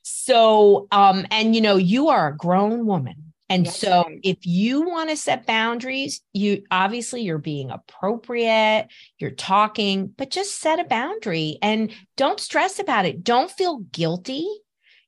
[0.01, 3.77] So, um, and you know, you are a grown woman and yes.
[3.77, 8.87] so if you want to set boundaries, you obviously you're being appropriate,
[9.17, 13.25] you're talking, but just set a boundary and don't stress about it.
[13.25, 14.47] Don't feel guilty.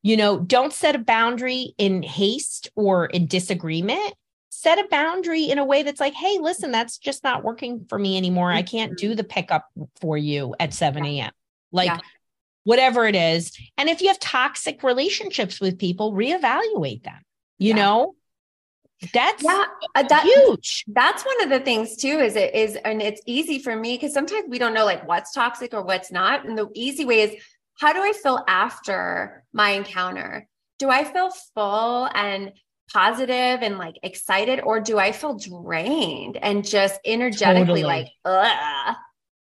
[0.02, 4.14] You know, don't set a boundary in haste or in disagreement.
[4.50, 7.98] Set a boundary in a way that's like, hey, listen, that's just not working for
[7.98, 8.52] me anymore.
[8.52, 9.16] I can't do mm-hmm.
[9.16, 9.70] the pickup
[10.02, 11.32] for you at 7 a.m.
[11.72, 12.00] Like, yeah.
[12.66, 13.58] whatever it is.
[13.78, 17.22] And if you have toxic relationships with people, reevaluate them,
[17.58, 17.76] you yeah.
[17.76, 18.16] know?
[19.14, 20.86] That's yeah, uh, that, huge.
[20.88, 22.20] That's one of the things too.
[22.20, 25.34] Is it is, and it's easy for me because sometimes we don't know like what's
[25.34, 26.46] toxic or what's not.
[26.46, 27.44] And the easy way is,
[27.80, 30.48] how do I feel after my encounter?
[30.80, 32.54] Do I feel full and
[32.92, 37.84] positive and like excited, or do I feel drained and just energetically totally.
[37.84, 38.96] like, ugh?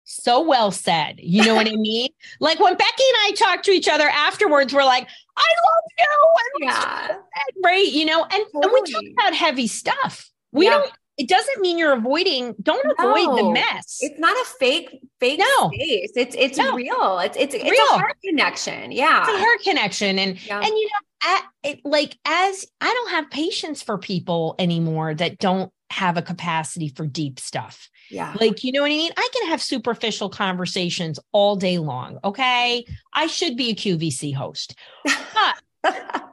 [0.03, 1.19] So well said.
[1.19, 2.09] You know what I mean?
[2.39, 6.65] Like when Becky and I talk to each other afterwards, we're like, I love you.
[6.65, 7.17] yeah.
[7.63, 7.87] right.
[7.87, 8.63] You know, and, totally.
[8.63, 10.29] and we talk about heavy stuff.
[10.51, 10.71] We yeah.
[10.71, 12.93] don't, it doesn't mean you're avoiding, don't no.
[13.13, 13.99] avoid the mess.
[14.01, 15.69] It's not a fake, fake no.
[15.73, 16.11] space.
[16.15, 16.73] It's it's no.
[16.73, 17.19] real.
[17.19, 17.95] It's it's it's real.
[17.95, 18.91] a heart connection.
[18.91, 19.19] Yeah.
[19.21, 20.17] It's a heart connection.
[20.17, 20.57] And yeah.
[20.57, 25.71] and you know, it, like as I don't have patience for people anymore that don't
[25.91, 27.89] have a capacity for deep stuff.
[28.11, 28.35] Yeah.
[28.39, 29.11] Like, you know what I mean?
[29.15, 32.19] I can have superficial conversations all day long.
[32.23, 32.85] Okay.
[33.13, 34.75] I should be a QVC host.
[35.05, 35.93] But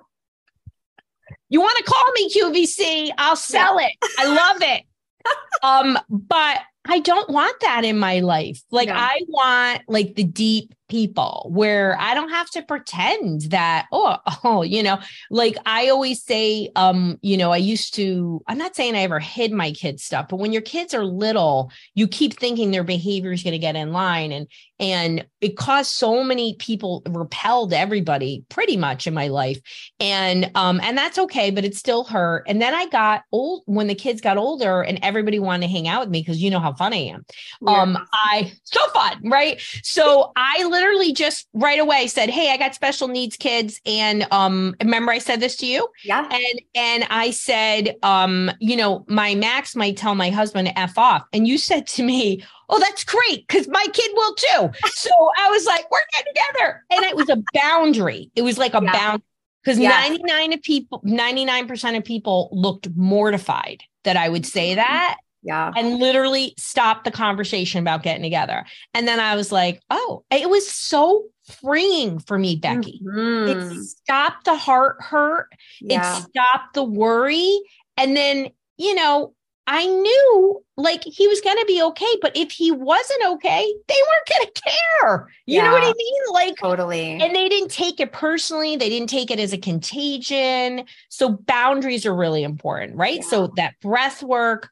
[1.48, 3.10] you want to call me QVC?
[3.16, 3.88] I'll sell yeah.
[3.88, 3.92] it.
[4.18, 4.82] I love it.
[5.62, 8.62] um, but I don't want that in my life.
[8.70, 8.88] Like.
[8.88, 14.62] I want like the deep people where I don't have to pretend that, oh, oh,
[14.62, 14.98] you know,
[15.31, 19.20] like I always say, um, you know, I used to, I'm not saying I ever
[19.20, 23.33] hid my kids' stuff, but when your kids are little, you keep thinking their behavior
[23.33, 24.33] is going to get in line.
[24.33, 24.48] And
[24.81, 29.59] and it caused so many people repelled everybody pretty much in my life
[29.98, 33.87] and um and that's okay but it still hurt and then i got old when
[33.87, 36.61] the kids got older and everybody wanted to hang out with me because you know
[36.61, 37.24] how fun i am
[37.62, 37.83] yeah.
[37.83, 42.74] um i so fun right so i literally just right away said hey i got
[42.74, 47.30] special needs kids and um remember i said this to you yeah and and i
[47.30, 51.58] said um you know my max might tell my husband to f off and you
[51.58, 54.70] said to me oh, that's great because my kid will too.
[54.92, 56.84] So I was like, we're getting together.
[56.90, 58.30] And it was a boundary.
[58.34, 58.92] It was like a yeah.
[58.92, 59.22] bound
[59.62, 59.90] because yeah.
[59.90, 64.76] 99 of people, 99% of people looked mortified that I would say mm-hmm.
[64.76, 65.18] that.
[65.48, 65.72] Yeah.
[65.74, 68.66] And literally stopped the conversation about getting together.
[68.92, 71.24] And then I was like, oh, it was so
[71.62, 73.00] freeing for me, Becky.
[73.02, 73.72] Mm-hmm.
[73.72, 75.48] It stopped the heart hurt.
[75.80, 76.18] Yeah.
[76.18, 77.58] It stopped the worry.
[77.96, 79.32] And then, you know,
[79.66, 83.94] I knew like he was going to be okay, but if he wasn't okay, they
[83.94, 85.28] weren't going to care.
[85.46, 86.22] You yeah, know what I mean?
[86.30, 87.22] Like totally.
[87.22, 88.76] And they didn't take it personally.
[88.76, 90.84] They didn't take it as a contagion.
[91.08, 93.20] So boundaries are really important, right?
[93.20, 93.28] Yeah.
[93.28, 94.70] So that breath work,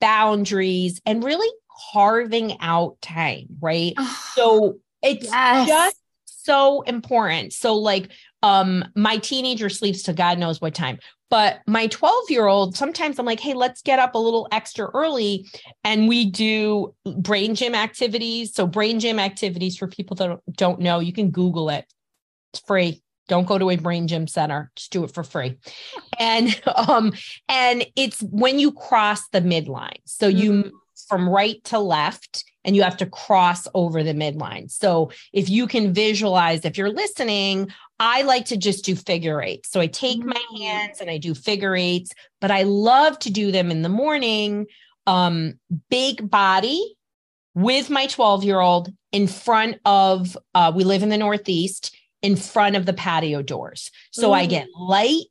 [0.00, 1.50] boundaries, and really
[1.92, 3.94] carving out time, right?
[4.34, 5.68] so it's yes.
[5.68, 7.52] just so important.
[7.52, 8.10] So like
[8.42, 10.98] um my teenager sleeps to God knows what time.
[11.30, 14.86] But my 12 year old, sometimes I'm like, hey, let's get up a little extra
[14.94, 15.46] early
[15.84, 18.54] and we do brain gym activities.
[18.54, 21.84] So, brain gym activities for people that don't know, you can Google it,
[22.52, 23.02] it's free.
[23.28, 25.58] Don't go to a brain gym center, just do it for free.
[26.18, 27.12] And um,
[27.48, 30.00] and it's when you cross the midline.
[30.04, 30.38] So mm-hmm.
[30.38, 34.70] you from right to left and you have to cross over the midline.
[34.70, 39.70] So if you can visualize, if you're listening, I like to just do figure eights.
[39.70, 40.60] So I take my mm.
[40.60, 44.66] hands and I do figure eights, but I love to do them in the morning.
[45.06, 45.54] Um,
[45.88, 46.94] big body
[47.54, 52.36] with my 12 year old in front of, uh, we live in the Northeast, in
[52.36, 53.90] front of the patio doors.
[54.10, 54.34] So mm.
[54.34, 55.26] I get light,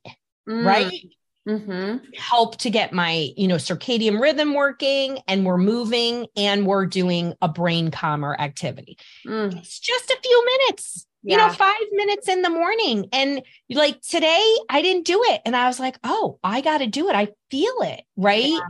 [0.48, 0.64] mm.
[0.64, 1.08] right?
[1.48, 2.04] Mm-hmm.
[2.14, 7.34] Help to get my, you know, circadian rhythm working, and we're moving, and we're doing
[7.40, 8.98] a brain calmer activity.
[9.26, 9.56] Mm.
[9.56, 11.32] It's just a few minutes yeah.
[11.32, 13.08] you know, five minutes in the morning.
[13.12, 15.42] And like today, I didn't do it.
[15.44, 17.16] And I was like, oh, I got to do it.
[17.16, 18.02] I feel it.
[18.16, 18.46] Right.
[18.46, 18.60] Yeah.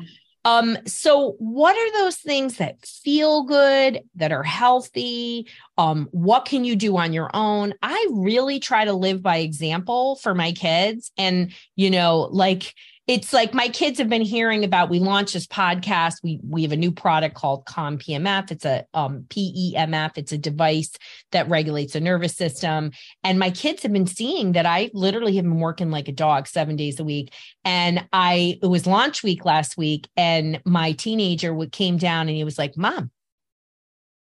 [0.49, 5.47] Um, so what are those things that feel good, that are healthy?
[5.77, 7.75] Um, what can you do on your own?
[7.83, 11.13] I really try to live by example for my kids.
[11.19, 12.75] And, you know, like
[13.09, 16.16] it's like my kids have been hearing about we launched this podcast.
[16.23, 20.38] We we have a new product called calm pmf it's a um, pemf it's a
[20.38, 20.92] device
[21.33, 22.92] that regulates the nervous system.
[23.25, 26.47] And my kids have been seeing that i literally have been working like a dog
[26.47, 27.33] seven days a week.
[27.64, 32.44] And i it was launch week last week and my teenager came down and he
[32.44, 33.11] was like mom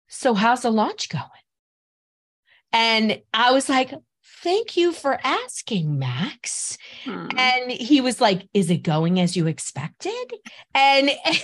[0.08, 1.24] so how's the launch going?
[2.72, 3.94] And i was like
[4.44, 6.78] thank you for asking, Max.
[7.06, 7.30] Hmm.
[7.38, 10.34] And he was like, Is it going as you expected?
[10.76, 11.10] And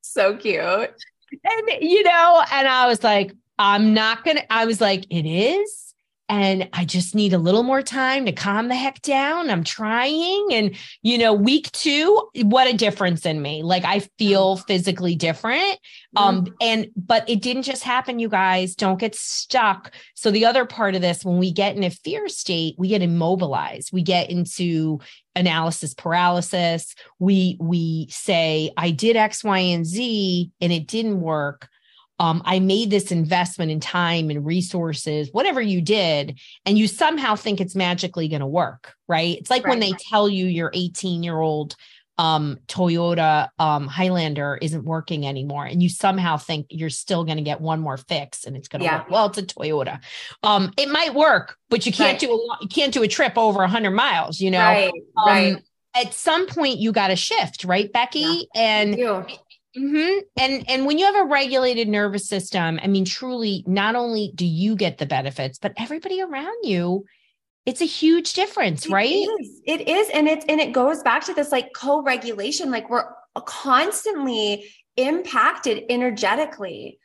[0.00, 0.60] so cute.
[0.60, 5.26] And, you know, and I was like, I'm not going to, I was like, It
[5.26, 5.87] is
[6.28, 9.48] and I just need a little more time to calm the heck down.
[9.48, 10.48] I'm trying.
[10.52, 13.62] And, you know, week two, what a difference in me.
[13.62, 15.78] Like I feel physically different.
[16.16, 16.54] Um, mm-hmm.
[16.60, 18.74] and, but it didn't just happen, you guys.
[18.74, 19.92] Don't get stuck.
[20.14, 23.02] So the other part of this, when we get in a fear state, we get
[23.02, 23.90] immobilized.
[23.92, 25.00] We get into
[25.34, 26.94] analysis paralysis.
[27.18, 31.68] We, we say, I did X, Y, and Z and it didn't work
[32.18, 37.36] um, I made this investment in time and resources, whatever you did, and you somehow
[37.36, 39.38] think it's magically going to work, right?
[39.38, 39.70] It's like right.
[39.70, 41.76] when they tell you your 18 year old
[42.18, 47.44] um, Toyota um, Highlander isn't working anymore, and you somehow think you're still going to
[47.44, 48.98] get one more fix and it's going to yeah.
[48.98, 49.10] work.
[49.10, 50.00] Well, it's a Toyota.
[50.42, 52.20] Um, it might work, but you can't right.
[52.20, 54.40] do a you can't do a trip over 100 miles.
[54.40, 54.92] You know, right?
[55.16, 55.56] Um, right.
[55.94, 58.48] At some point, you got to shift, right, Becky?
[58.54, 58.60] Yeah.
[58.60, 58.96] And
[59.78, 60.20] Mm-hmm.
[60.36, 64.44] And and when you have a regulated nervous system, I mean, truly, not only do
[64.44, 67.04] you get the benefits, but everybody around you,
[67.64, 69.26] it's a huge difference, it right?
[69.40, 69.60] Is.
[69.66, 72.70] It is, and it's and it goes back to this like co-regulation.
[72.70, 73.04] Like we're
[73.46, 76.98] constantly impacted energetically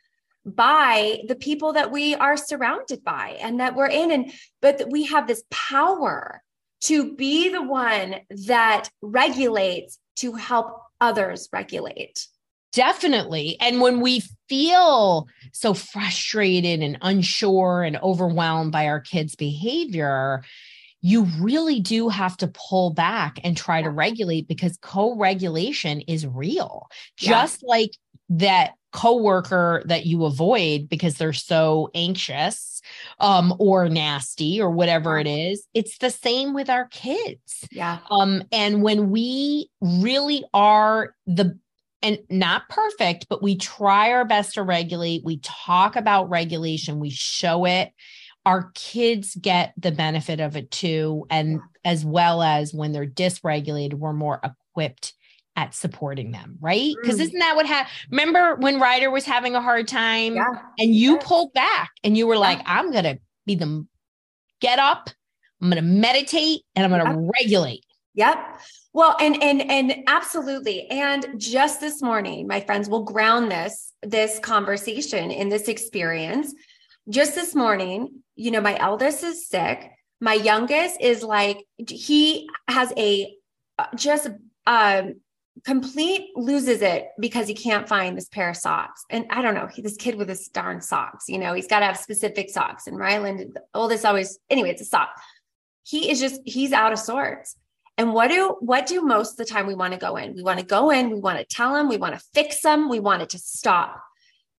[0.44, 5.04] by the people that we are surrounded by and that we're in, and but we
[5.04, 6.42] have this power
[6.80, 12.26] to be the one that regulates to help others regulate.
[12.74, 13.56] Definitely.
[13.60, 20.42] And when we feel so frustrated and unsure and overwhelmed by our kids' behavior,
[21.00, 26.88] you really do have to pull back and try to regulate because co-regulation is real.
[27.20, 27.30] Yeah.
[27.30, 27.90] Just like
[28.30, 32.80] that coworker that you avoid because they're so anxious
[33.18, 38.44] um, or nasty or whatever it is it's the same with our kids yeah um
[38.52, 41.58] and when we really are the
[42.04, 45.24] and not perfect, but we try our best to regulate.
[45.24, 47.92] We talk about regulation, we show it.
[48.46, 51.26] Our kids get the benefit of it too.
[51.30, 55.14] And as well as when they're dysregulated, we're more equipped
[55.56, 56.94] at supporting them, right?
[57.00, 57.22] Because mm.
[57.22, 57.94] isn't that what happened?
[58.10, 60.44] Remember when Ryder was having a hard time yeah.
[60.78, 61.20] and you yeah.
[61.22, 63.86] pulled back and you were like, I'm going to be the
[64.60, 65.08] get up,
[65.62, 67.84] I'm going to meditate and I'm going to regulate.
[68.14, 68.60] Yep.
[68.94, 70.88] Well, and and and absolutely.
[70.88, 76.54] And just this morning, my friends will ground this this conversation in this experience.
[77.08, 79.90] Just this morning, you know, my eldest is sick.
[80.20, 83.34] My youngest is like he has a
[83.96, 84.28] just
[84.66, 85.16] um
[85.64, 89.04] complete loses it because he can't find this pair of socks.
[89.10, 91.80] And I don't know, he, this kid with his darn socks, you know, he's got
[91.80, 92.86] to have specific socks.
[92.86, 95.10] And Ryland, the oldest always, anyway, it's a sock.
[95.84, 97.56] He is just, he's out of sorts.
[97.96, 100.34] And what do what do most of the time we want to go in?
[100.34, 102.88] We want to go in, we want to tell them, we want to fix them,
[102.88, 104.02] we want it to stop.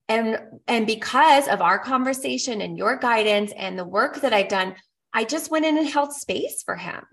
[0.08, 4.76] And and because of our conversation and your guidance and the work that I've done,
[5.14, 7.04] I just went in and held space for him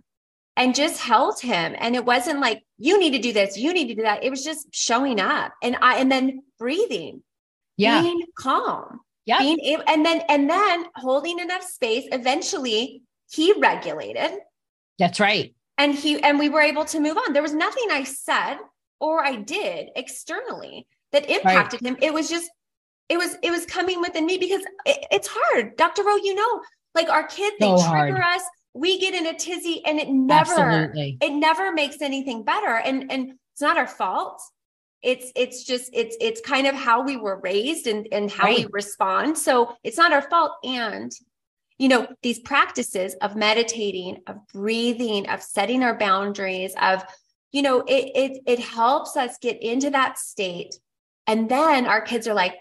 [0.57, 1.75] and just held him.
[1.77, 4.23] And it wasn't like you need to do this, you need to do that.
[4.23, 7.25] It was just showing up and I and then breathing,
[7.77, 12.07] yeah, being calm, yeah, being able, and then and then holding enough space.
[12.13, 14.39] Eventually, he regulated.
[15.01, 15.53] That's right
[15.83, 18.57] and he and we were able to move on there was nothing i said
[19.01, 21.93] or i did externally that impacted right.
[21.93, 22.51] him it was just
[23.09, 26.61] it was it was coming within me because it, it's hard dr Ro you know
[26.95, 28.37] like our kids so they trigger hard.
[28.37, 28.43] us
[28.75, 31.19] we get in a tizzy and it never Absolutely.
[31.21, 34.41] it never makes anything better and and it's not our fault
[35.03, 38.59] it's it's just it's it's kind of how we were raised and and how right.
[38.59, 41.13] we respond so it's not our fault and
[41.79, 47.05] you know, these practices of meditating, of breathing, of setting our boundaries, of,
[47.51, 50.75] you know, it it it helps us get into that state.
[51.27, 52.55] And then our kids are like,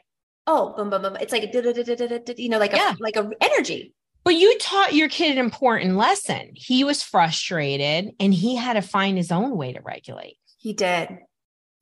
[0.47, 1.17] oh, boom, boom, boom.
[1.19, 2.93] It's like a, you know, like yeah.
[2.93, 3.93] a like a energy.
[4.23, 6.51] But you taught your kid an important lesson.
[6.53, 10.37] He was frustrated and he had to find his own way to regulate.
[10.59, 11.17] He did.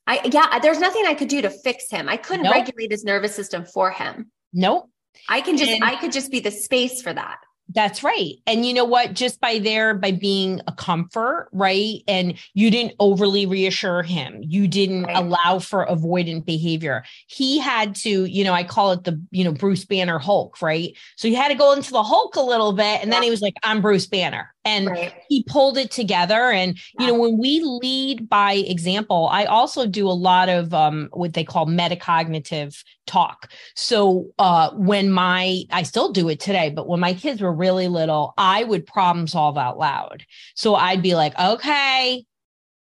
[0.07, 2.07] I yeah, there's nothing I could do to fix him.
[2.07, 2.55] I couldn't nope.
[2.55, 4.32] regulate his nervous system for him.
[4.53, 4.89] Nope.
[5.28, 7.39] I can just, and I could just be the space for that.
[7.72, 8.34] That's right.
[8.47, 9.13] And you know what?
[9.13, 12.01] Just by there, by being a comfort, right?
[12.07, 14.39] And you didn't overly reassure him.
[14.41, 15.15] You didn't right.
[15.15, 17.03] allow for avoidant behavior.
[17.28, 20.97] He had to, you know, I call it the, you know, Bruce Banner Hulk, right?
[21.15, 23.01] So he had to go into the Hulk a little bit.
[23.01, 23.15] And yeah.
[23.15, 25.14] then he was like, I'm Bruce Banner and right.
[25.28, 26.51] he pulled it together.
[26.51, 27.05] And yeah.
[27.05, 31.34] you know when we lead by example i also do a lot of um, what
[31.34, 33.51] they call metacognitive talk.
[33.76, 37.88] So uh, when my i still do it today but when my kids were really
[37.88, 40.26] little i would problem solve out loud.
[40.55, 42.26] So i'd be like okay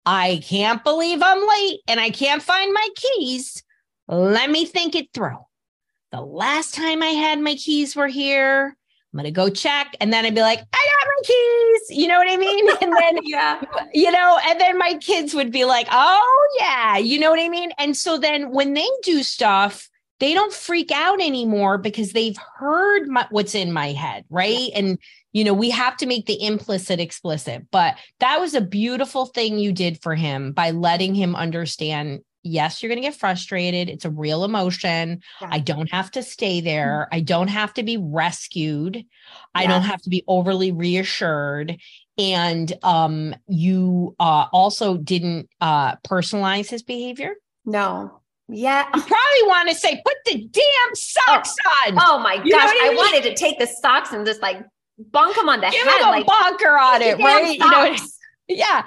[0.05, 3.63] i can't believe i'm late and i can't find my keys.
[4.07, 5.39] Let me think it through.
[6.11, 8.78] The last time i had my keys were here
[9.14, 9.95] I'm gonna go check.
[10.01, 11.97] And then I'd be like, I got my keys.
[11.97, 12.68] You know what I mean?
[12.82, 13.61] And then, yeah,
[13.93, 17.49] you know, and then my kids would be like, oh, yeah, you know what I
[17.49, 17.72] mean?
[17.78, 19.88] And so then when they do stuff,
[20.20, 24.26] they don't freak out anymore because they've heard my, what's in my head.
[24.30, 24.70] Right.
[24.74, 24.97] And,
[25.32, 27.68] you know, we have to make the implicit explicit.
[27.72, 32.81] But that was a beautiful thing you did for him by letting him understand yes,
[32.81, 33.89] you're going to get frustrated.
[33.89, 35.21] It's a real emotion.
[35.41, 35.49] Yeah.
[35.51, 37.07] I don't have to stay there.
[37.07, 37.15] Mm-hmm.
[37.15, 38.97] I don't have to be rescued.
[38.97, 39.03] Yeah.
[39.55, 41.77] I don't have to be overly reassured.
[42.17, 47.35] And um, you uh, also didn't uh, personalize his behavior.
[47.65, 48.21] No.
[48.49, 48.85] Yeah.
[48.93, 51.87] You probably want to say, put the damn socks oh.
[51.87, 51.97] on.
[51.99, 52.69] Oh my you gosh.
[52.69, 52.97] I, mean?
[52.97, 54.63] Wanted to take the socks and just like
[54.99, 56.01] bunk them on the Give head.
[56.01, 57.57] Him a like, bunker on it, right?
[57.57, 57.95] You know,
[58.47, 58.85] yeah.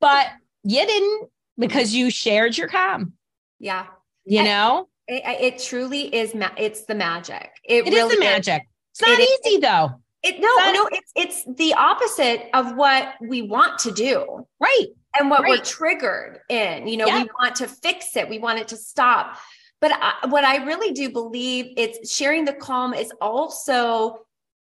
[0.00, 0.26] But
[0.62, 3.12] you didn't because you shared your calm.
[3.58, 3.86] Yeah.
[4.24, 4.88] You know?
[5.06, 6.34] It, it, truly is.
[6.34, 7.50] Ma- it's the magic.
[7.64, 8.62] It, it really is the magic.
[8.62, 9.00] Is.
[9.00, 9.60] It's not it easy is.
[9.62, 9.90] though.
[10.22, 14.46] It no, but, no, it's it's the opposite of what we want to do.
[14.60, 14.86] Right.
[15.18, 15.50] And what right.
[15.50, 16.86] we're triggered in.
[16.86, 17.22] You know, yeah.
[17.22, 18.28] we want to fix it.
[18.28, 19.38] We want it to stop.
[19.80, 24.26] But I, what I really do believe it's sharing the calm is also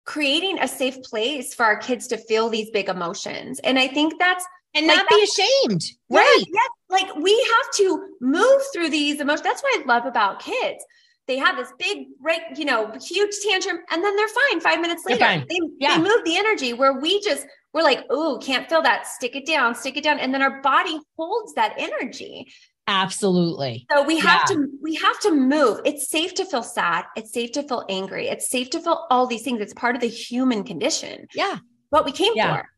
[0.04, 3.58] creating a safe place for our kids to feel these big emotions.
[3.60, 4.44] And I think that's
[4.74, 5.82] and like not be ashamed.
[6.08, 6.44] Right.
[6.46, 9.42] Yes, Like we have to move through these emotions.
[9.42, 10.84] That's what I love about kids.
[11.28, 15.04] They have this big, right, you know, huge tantrum, and then they're fine five minutes
[15.06, 15.44] later.
[15.48, 15.96] They, yeah.
[15.96, 19.06] they move the energy where we just, we're like, oh, can't feel that.
[19.06, 20.18] Stick it down, stick it down.
[20.18, 22.52] And then our body holds that energy.
[22.88, 23.86] Absolutely.
[23.92, 24.56] So we have yeah.
[24.56, 25.80] to we have to move.
[25.84, 27.04] It's safe to feel sad.
[27.14, 28.26] It's safe to feel angry.
[28.26, 29.60] It's safe to feel all these things.
[29.60, 31.28] It's part of the human condition.
[31.34, 31.58] Yeah.
[31.90, 32.56] What we came yeah.
[32.56, 32.68] for.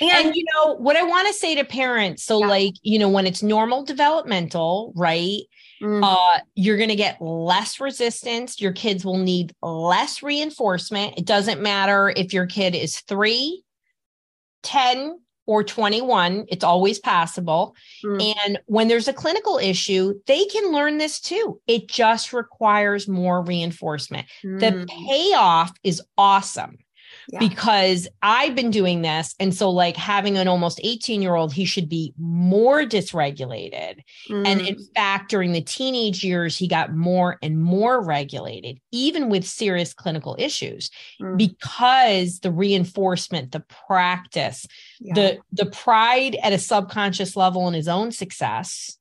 [0.00, 2.46] And, and, you know what I want to say to parents, so yeah.
[2.46, 5.42] like, you know, when it's normal developmental, right?
[5.82, 6.02] Mm.
[6.02, 8.60] Uh, you're going to get less resistance.
[8.60, 11.18] Your kids will need less reinforcement.
[11.18, 13.64] It doesn't matter if your kid is three,
[14.62, 17.76] 10, or 21, it's always possible.
[18.04, 18.34] Mm.
[18.46, 21.60] And when there's a clinical issue, they can learn this too.
[21.66, 24.26] It just requires more reinforcement.
[24.42, 24.60] Mm.
[24.60, 26.78] The payoff is awesome
[27.28, 27.38] yeah.
[27.38, 29.34] because I've been doing this.
[29.38, 34.00] And so, like, having an almost 18 year old, he should be more dysregulated.
[34.30, 34.46] Mm.
[34.46, 34.94] And in mm.
[34.94, 40.36] fact, during the teenage years, he got more and more regulated, even with serious clinical
[40.38, 41.36] issues, mm.
[41.36, 44.66] because the reinforcement, the practice,
[45.00, 45.14] yeah.
[45.14, 48.98] the, the pride at a subconscious level in his own success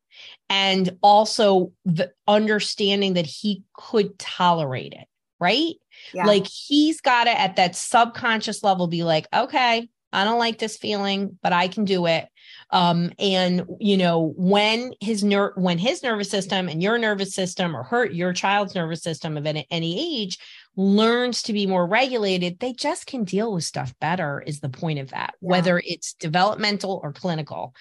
[0.49, 5.07] and also the understanding that he could tolerate it,
[5.39, 5.76] right?
[6.13, 6.25] Yeah.
[6.25, 10.77] Like he's got to at that subconscious level be like, okay, I don't like this
[10.77, 12.27] feeling, but I can do it.
[12.69, 17.75] Um, and you know, when his ner- when his nervous system and your nervous system
[17.75, 20.37] or hurt your child's nervous system of any, any age
[20.75, 24.99] learns to be more regulated, they just can deal with stuff better, is the point
[24.99, 25.49] of that, yeah.
[25.49, 27.73] whether it's developmental or clinical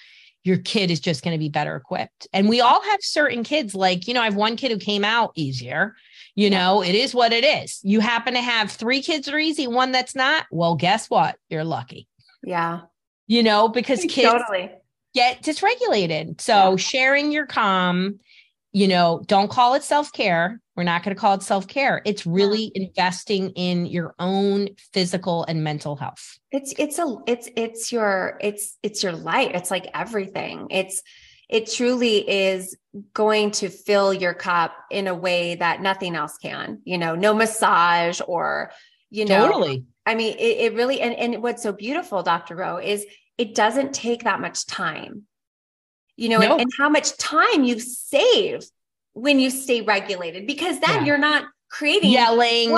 [0.43, 2.27] your kid is just going to be better equipped.
[2.33, 5.05] And we all have certain kids, like, you know, I have one kid who came
[5.05, 5.95] out easier.
[6.35, 7.79] You know, it is what it is.
[7.83, 10.45] You happen to have three kids that are easy, one that's not.
[10.51, 11.37] Well, guess what?
[11.49, 12.07] You're lucky.
[12.43, 12.81] Yeah.
[13.27, 14.71] You know, because kids totally.
[15.13, 16.41] get dysregulated.
[16.41, 16.75] So yeah.
[16.77, 18.19] sharing your calm,
[18.71, 20.59] you know, don't call it self care.
[20.75, 22.01] We're not going to call it self care.
[22.03, 26.39] It's really investing in your own physical and mental health.
[26.51, 29.51] It's it's a it's it's your it's it's your life.
[29.53, 30.67] It's like everything.
[30.71, 31.03] It's
[31.49, 32.77] it truly is
[33.13, 36.81] going to fill your cup in a way that nothing else can.
[36.83, 38.71] You know, no massage or
[39.09, 39.47] you know.
[39.47, 39.85] Totally.
[40.05, 42.55] I mean, it, it really and and what's so beautiful, Dr.
[42.55, 43.05] Ro, is
[43.37, 45.25] it doesn't take that much time
[46.15, 48.65] you know, and, and, how much time you save
[49.13, 51.05] when you stay regulated because then yeah.
[51.05, 52.69] you're not creating yelling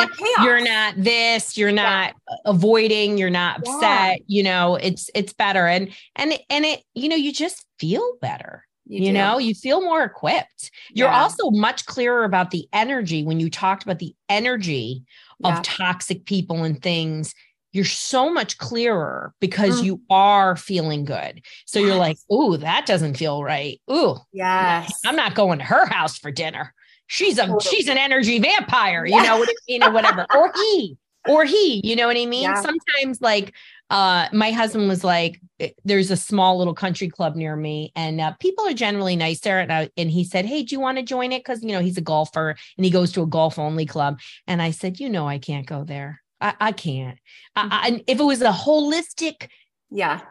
[0.42, 2.36] you're not this you're not yeah.
[2.46, 4.16] avoiding you're not upset yeah.
[4.28, 8.66] you know it's it's better and and and it you know you just feel better
[8.86, 13.38] you, you know you feel more equipped you're also much clearer about the energy when
[13.38, 15.04] you talked about the energy
[15.44, 17.36] of toxic people and things
[17.74, 19.84] you're so much clearer because mm.
[19.84, 21.42] you are feeling good.
[21.66, 21.88] So yes.
[21.90, 23.82] you're like, ooh, that doesn't feel right.
[23.92, 26.74] Ooh, yes, I'm not going to her house for dinner.
[27.08, 27.60] She's a totally.
[27.62, 30.26] she's an energy vampire, you know what I mean, or whatever.
[30.36, 30.98] or he,
[31.28, 32.44] or he, you know what I mean?
[32.44, 32.62] Yeah.
[32.62, 33.54] Sometimes like
[33.92, 38.20] uh my husband was like eh, there's a small little country club near me and
[38.20, 40.98] uh, people are generally nice there and, I, and he said hey do you want
[40.98, 43.60] to join it because you know he's a golfer and he goes to a golf
[43.60, 47.18] only club and i said you know i can't go there I, I can't.
[47.58, 47.72] Mm-hmm.
[47.72, 49.48] I, I, if it was a holistic,
[49.90, 50.22] yeah,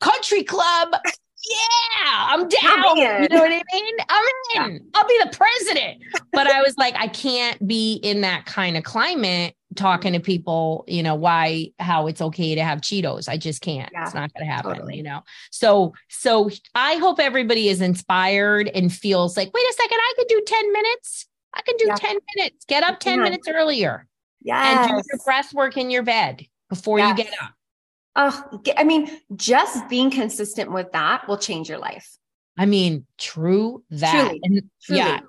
[0.00, 0.90] country club,
[1.50, 2.96] yeah, I'm down.
[2.96, 3.94] You know what I mean?
[4.08, 4.24] I'm
[4.54, 4.72] in.
[4.72, 4.78] Yeah.
[4.94, 6.02] I'll be the president.
[6.32, 10.84] But I was like, I can't be in that kind of climate talking to people,
[10.88, 13.28] you know, why, how it's okay to have Cheetos.
[13.28, 13.90] I just can't.
[13.92, 14.96] Yeah, it's not going to happen, totally.
[14.96, 15.22] you know?
[15.50, 20.28] So, so I hope everybody is inspired and feels like, wait a second, I could
[20.28, 21.26] do 10 minutes.
[21.54, 21.96] I can do yeah.
[21.96, 22.64] 10 minutes.
[22.66, 24.06] Get up 10 minutes earlier.
[24.42, 24.90] Yes.
[24.90, 27.16] And do your breath work in your bed before yes.
[27.16, 27.52] you get up.
[28.20, 32.18] Oh, I mean, just being consistent with that will change your life.
[32.58, 34.10] I mean, true that.
[34.10, 34.98] Truly, and truly.
[34.98, 35.20] yeah,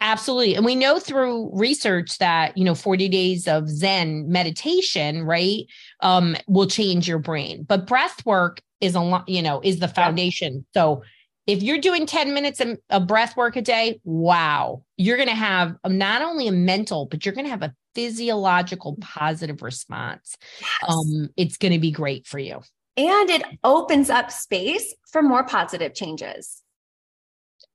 [0.00, 0.56] absolutely.
[0.56, 5.66] And we know through research that, you know, 40 days of Zen meditation, right,
[6.00, 7.62] um, will change your brain.
[7.62, 10.66] But breath work is a lot, you know, is the foundation.
[10.74, 11.04] So
[11.46, 12.60] if you're doing 10 minutes
[12.90, 17.24] of breath work a day, wow, you're going to have not only a mental, but
[17.24, 20.36] you're going to have a physiological positive response.
[20.60, 20.68] Yes.
[20.86, 22.60] Um, it's going to be great for you.
[22.98, 26.62] And it opens up space for more positive changes.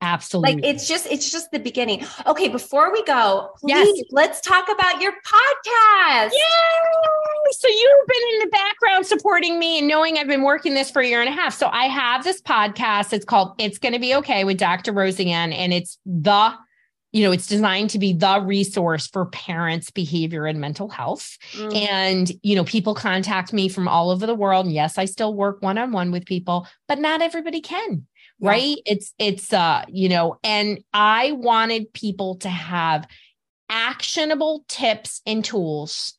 [0.00, 0.54] Absolutely.
[0.54, 2.04] Like it's just it's just the beginning.
[2.26, 4.04] Okay, before we go, please yes.
[4.10, 6.30] let's talk about your podcast.
[6.32, 7.52] Yay!
[7.52, 11.02] So you've been in the background supporting me and knowing I've been working this for
[11.02, 11.54] a year and a half.
[11.54, 13.12] So I have this podcast.
[13.12, 14.92] It's called It's Gonna Be Okay with Dr.
[14.92, 16.52] Roseann, and it's the
[17.12, 21.36] you know, it's designed to be the resource for parents' behavior and mental health.
[21.52, 21.76] Mm.
[21.76, 24.66] And, you know, people contact me from all over the world.
[24.66, 28.06] And yes, I still work one on one with people, but not everybody can
[28.42, 28.50] yeah.
[28.50, 33.06] right it's it's uh you know and i wanted people to have
[33.68, 36.14] actionable tips and tools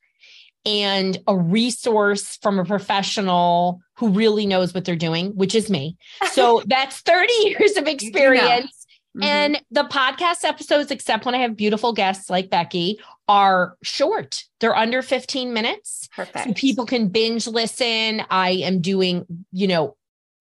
[0.65, 5.97] and a resource from a professional who really knows what they're doing which is me
[6.31, 8.82] so that's 30 years of experience
[9.15, 9.23] Mm-hmm.
[9.23, 14.43] And the podcast episodes, except when I have beautiful guests like Becky, are short.
[14.59, 16.09] They're under 15 minutes.
[16.15, 16.47] Perfect.
[16.47, 18.23] So people can binge listen.
[18.29, 19.95] I am doing, you know,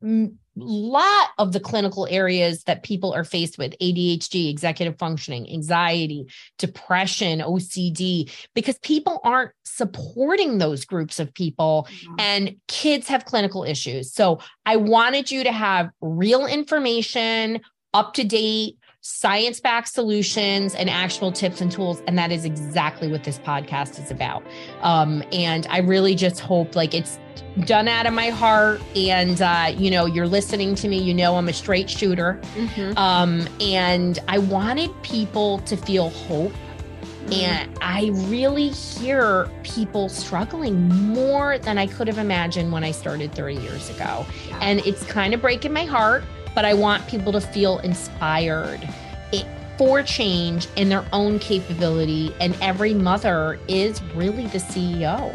[0.04, 6.26] a lot of the clinical areas that people are faced with ADHD, executive functioning, anxiety,
[6.58, 12.14] depression, OCD, because people aren't supporting those groups of people mm-hmm.
[12.18, 14.12] and kids have clinical issues.
[14.12, 17.60] So I wanted you to have real information,
[17.94, 22.02] up to date, science backed solutions and actual tips and tools.
[22.06, 24.44] And that is exactly what this podcast is about.
[24.82, 27.18] Um, and I really just hope like it's
[27.64, 31.36] done out of my heart and uh, you know you're listening to me you know
[31.36, 32.96] i'm a straight shooter mm-hmm.
[32.96, 37.32] um, and i wanted people to feel hope mm-hmm.
[37.32, 43.34] and i really hear people struggling more than i could have imagined when i started
[43.34, 44.58] 30 years ago yeah.
[44.62, 46.24] and it's kind of breaking my heart
[46.54, 48.88] but I want people to feel inspired
[49.78, 52.34] for change in their own capability.
[52.40, 55.34] And every mother is really the CEO.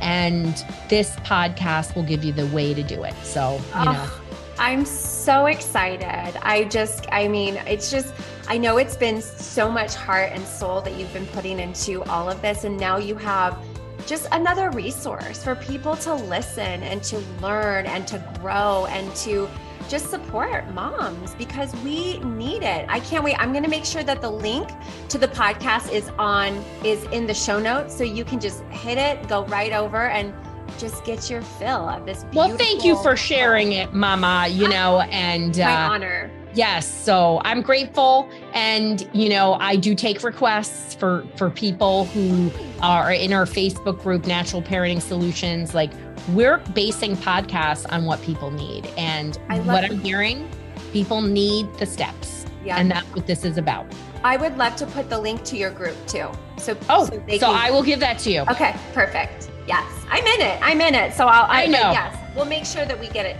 [0.00, 3.14] And this podcast will give you the way to do it.
[3.22, 4.10] So, you oh, know.
[4.58, 6.36] I'm so excited.
[6.42, 8.12] I just, I mean, it's just,
[8.48, 12.28] I know it's been so much heart and soul that you've been putting into all
[12.28, 12.64] of this.
[12.64, 13.58] And now you have
[14.06, 19.48] just another resource for people to listen and to learn and to grow and to
[19.88, 22.84] just support moms because we need it.
[22.88, 23.36] I can't wait.
[23.38, 24.68] I'm going to make sure that the link
[25.08, 28.98] to the podcast is on is in the show notes so you can just hit
[28.98, 30.34] it, go right over and
[30.78, 35.00] just get your fill of this Well, thank you for sharing it, mama, you know,
[35.00, 36.30] and my uh, honor.
[36.54, 42.50] Yes, so I'm grateful and you know, I do take requests for for people who
[42.80, 45.92] are in our Facebook group Natural Parenting Solutions like
[46.30, 48.86] we're basing podcasts on what people need.
[48.96, 50.48] And what I'm hearing,
[50.92, 52.44] people need the steps.
[52.64, 52.76] Yeah.
[52.76, 53.86] And that's what this is about.
[54.24, 56.28] I would love to put the link to your group too.
[56.58, 57.42] So, oh, so, so can...
[57.42, 58.40] I will give that to you.
[58.50, 59.50] Okay, perfect.
[59.66, 60.58] Yes, I'm in it.
[60.60, 61.14] I'm in it.
[61.14, 61.92] So I'll, I, I know.
[61.92, 63.36] Yes, we'll make sure that we get it.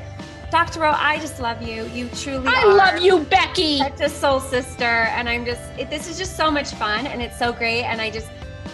[0.51, 0.85] Dr.
[0.85, 1.85] O, I just love you.
[1.87, 3.79] You truly I love you, Becky.
[3.79, 4.85] Such a soul sister.
[4.85, 7.83] And I'm just, it, this is just so much fun and it's so great.
[7.83, 8.29] And I just,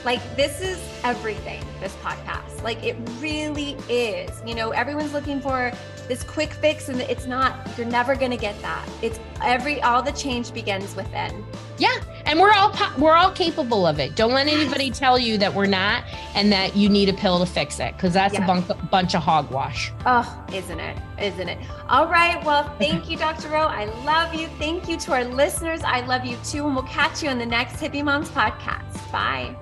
[0.04, 2.62] like, this is everything, this podcast.
[2.62, 4.30] Like, it really is.
[4.46, 5.72] You know, everyone's looking for
[6.08, 8.86] this quick fix, and it's not, you're never going to get that.
[9.00, 11.44] It's every, all the change begins within.
[11.78, 11.94] Yeah.
[12.26, 14.14] And we're all, we're all capable of it.
[14.14, 17.46] Don't let anybody tell you that we're not and that you need a pill to
[17.46, 18.44] fix it because that's yeah.
[18.44, 19.92] a bunk, bunch of hogwash.
[20.06, 20.96] Oh, isn't it?
[21.20, 21.58] Isn't it?
[21.88, 22.42] All right.
[22.44, 23.48] Well, thank you, Dr.
[23.48, 23.60] Ro.
[23.60, 24.46] I love you.
[24.58, 25.82] Thank you to our listeners.
[25.82, 26.66] I love you too.
[26.66, 29.12] And we'll catch you on the next Hippie Moms podcast.
[29.12, 29.54] Bye.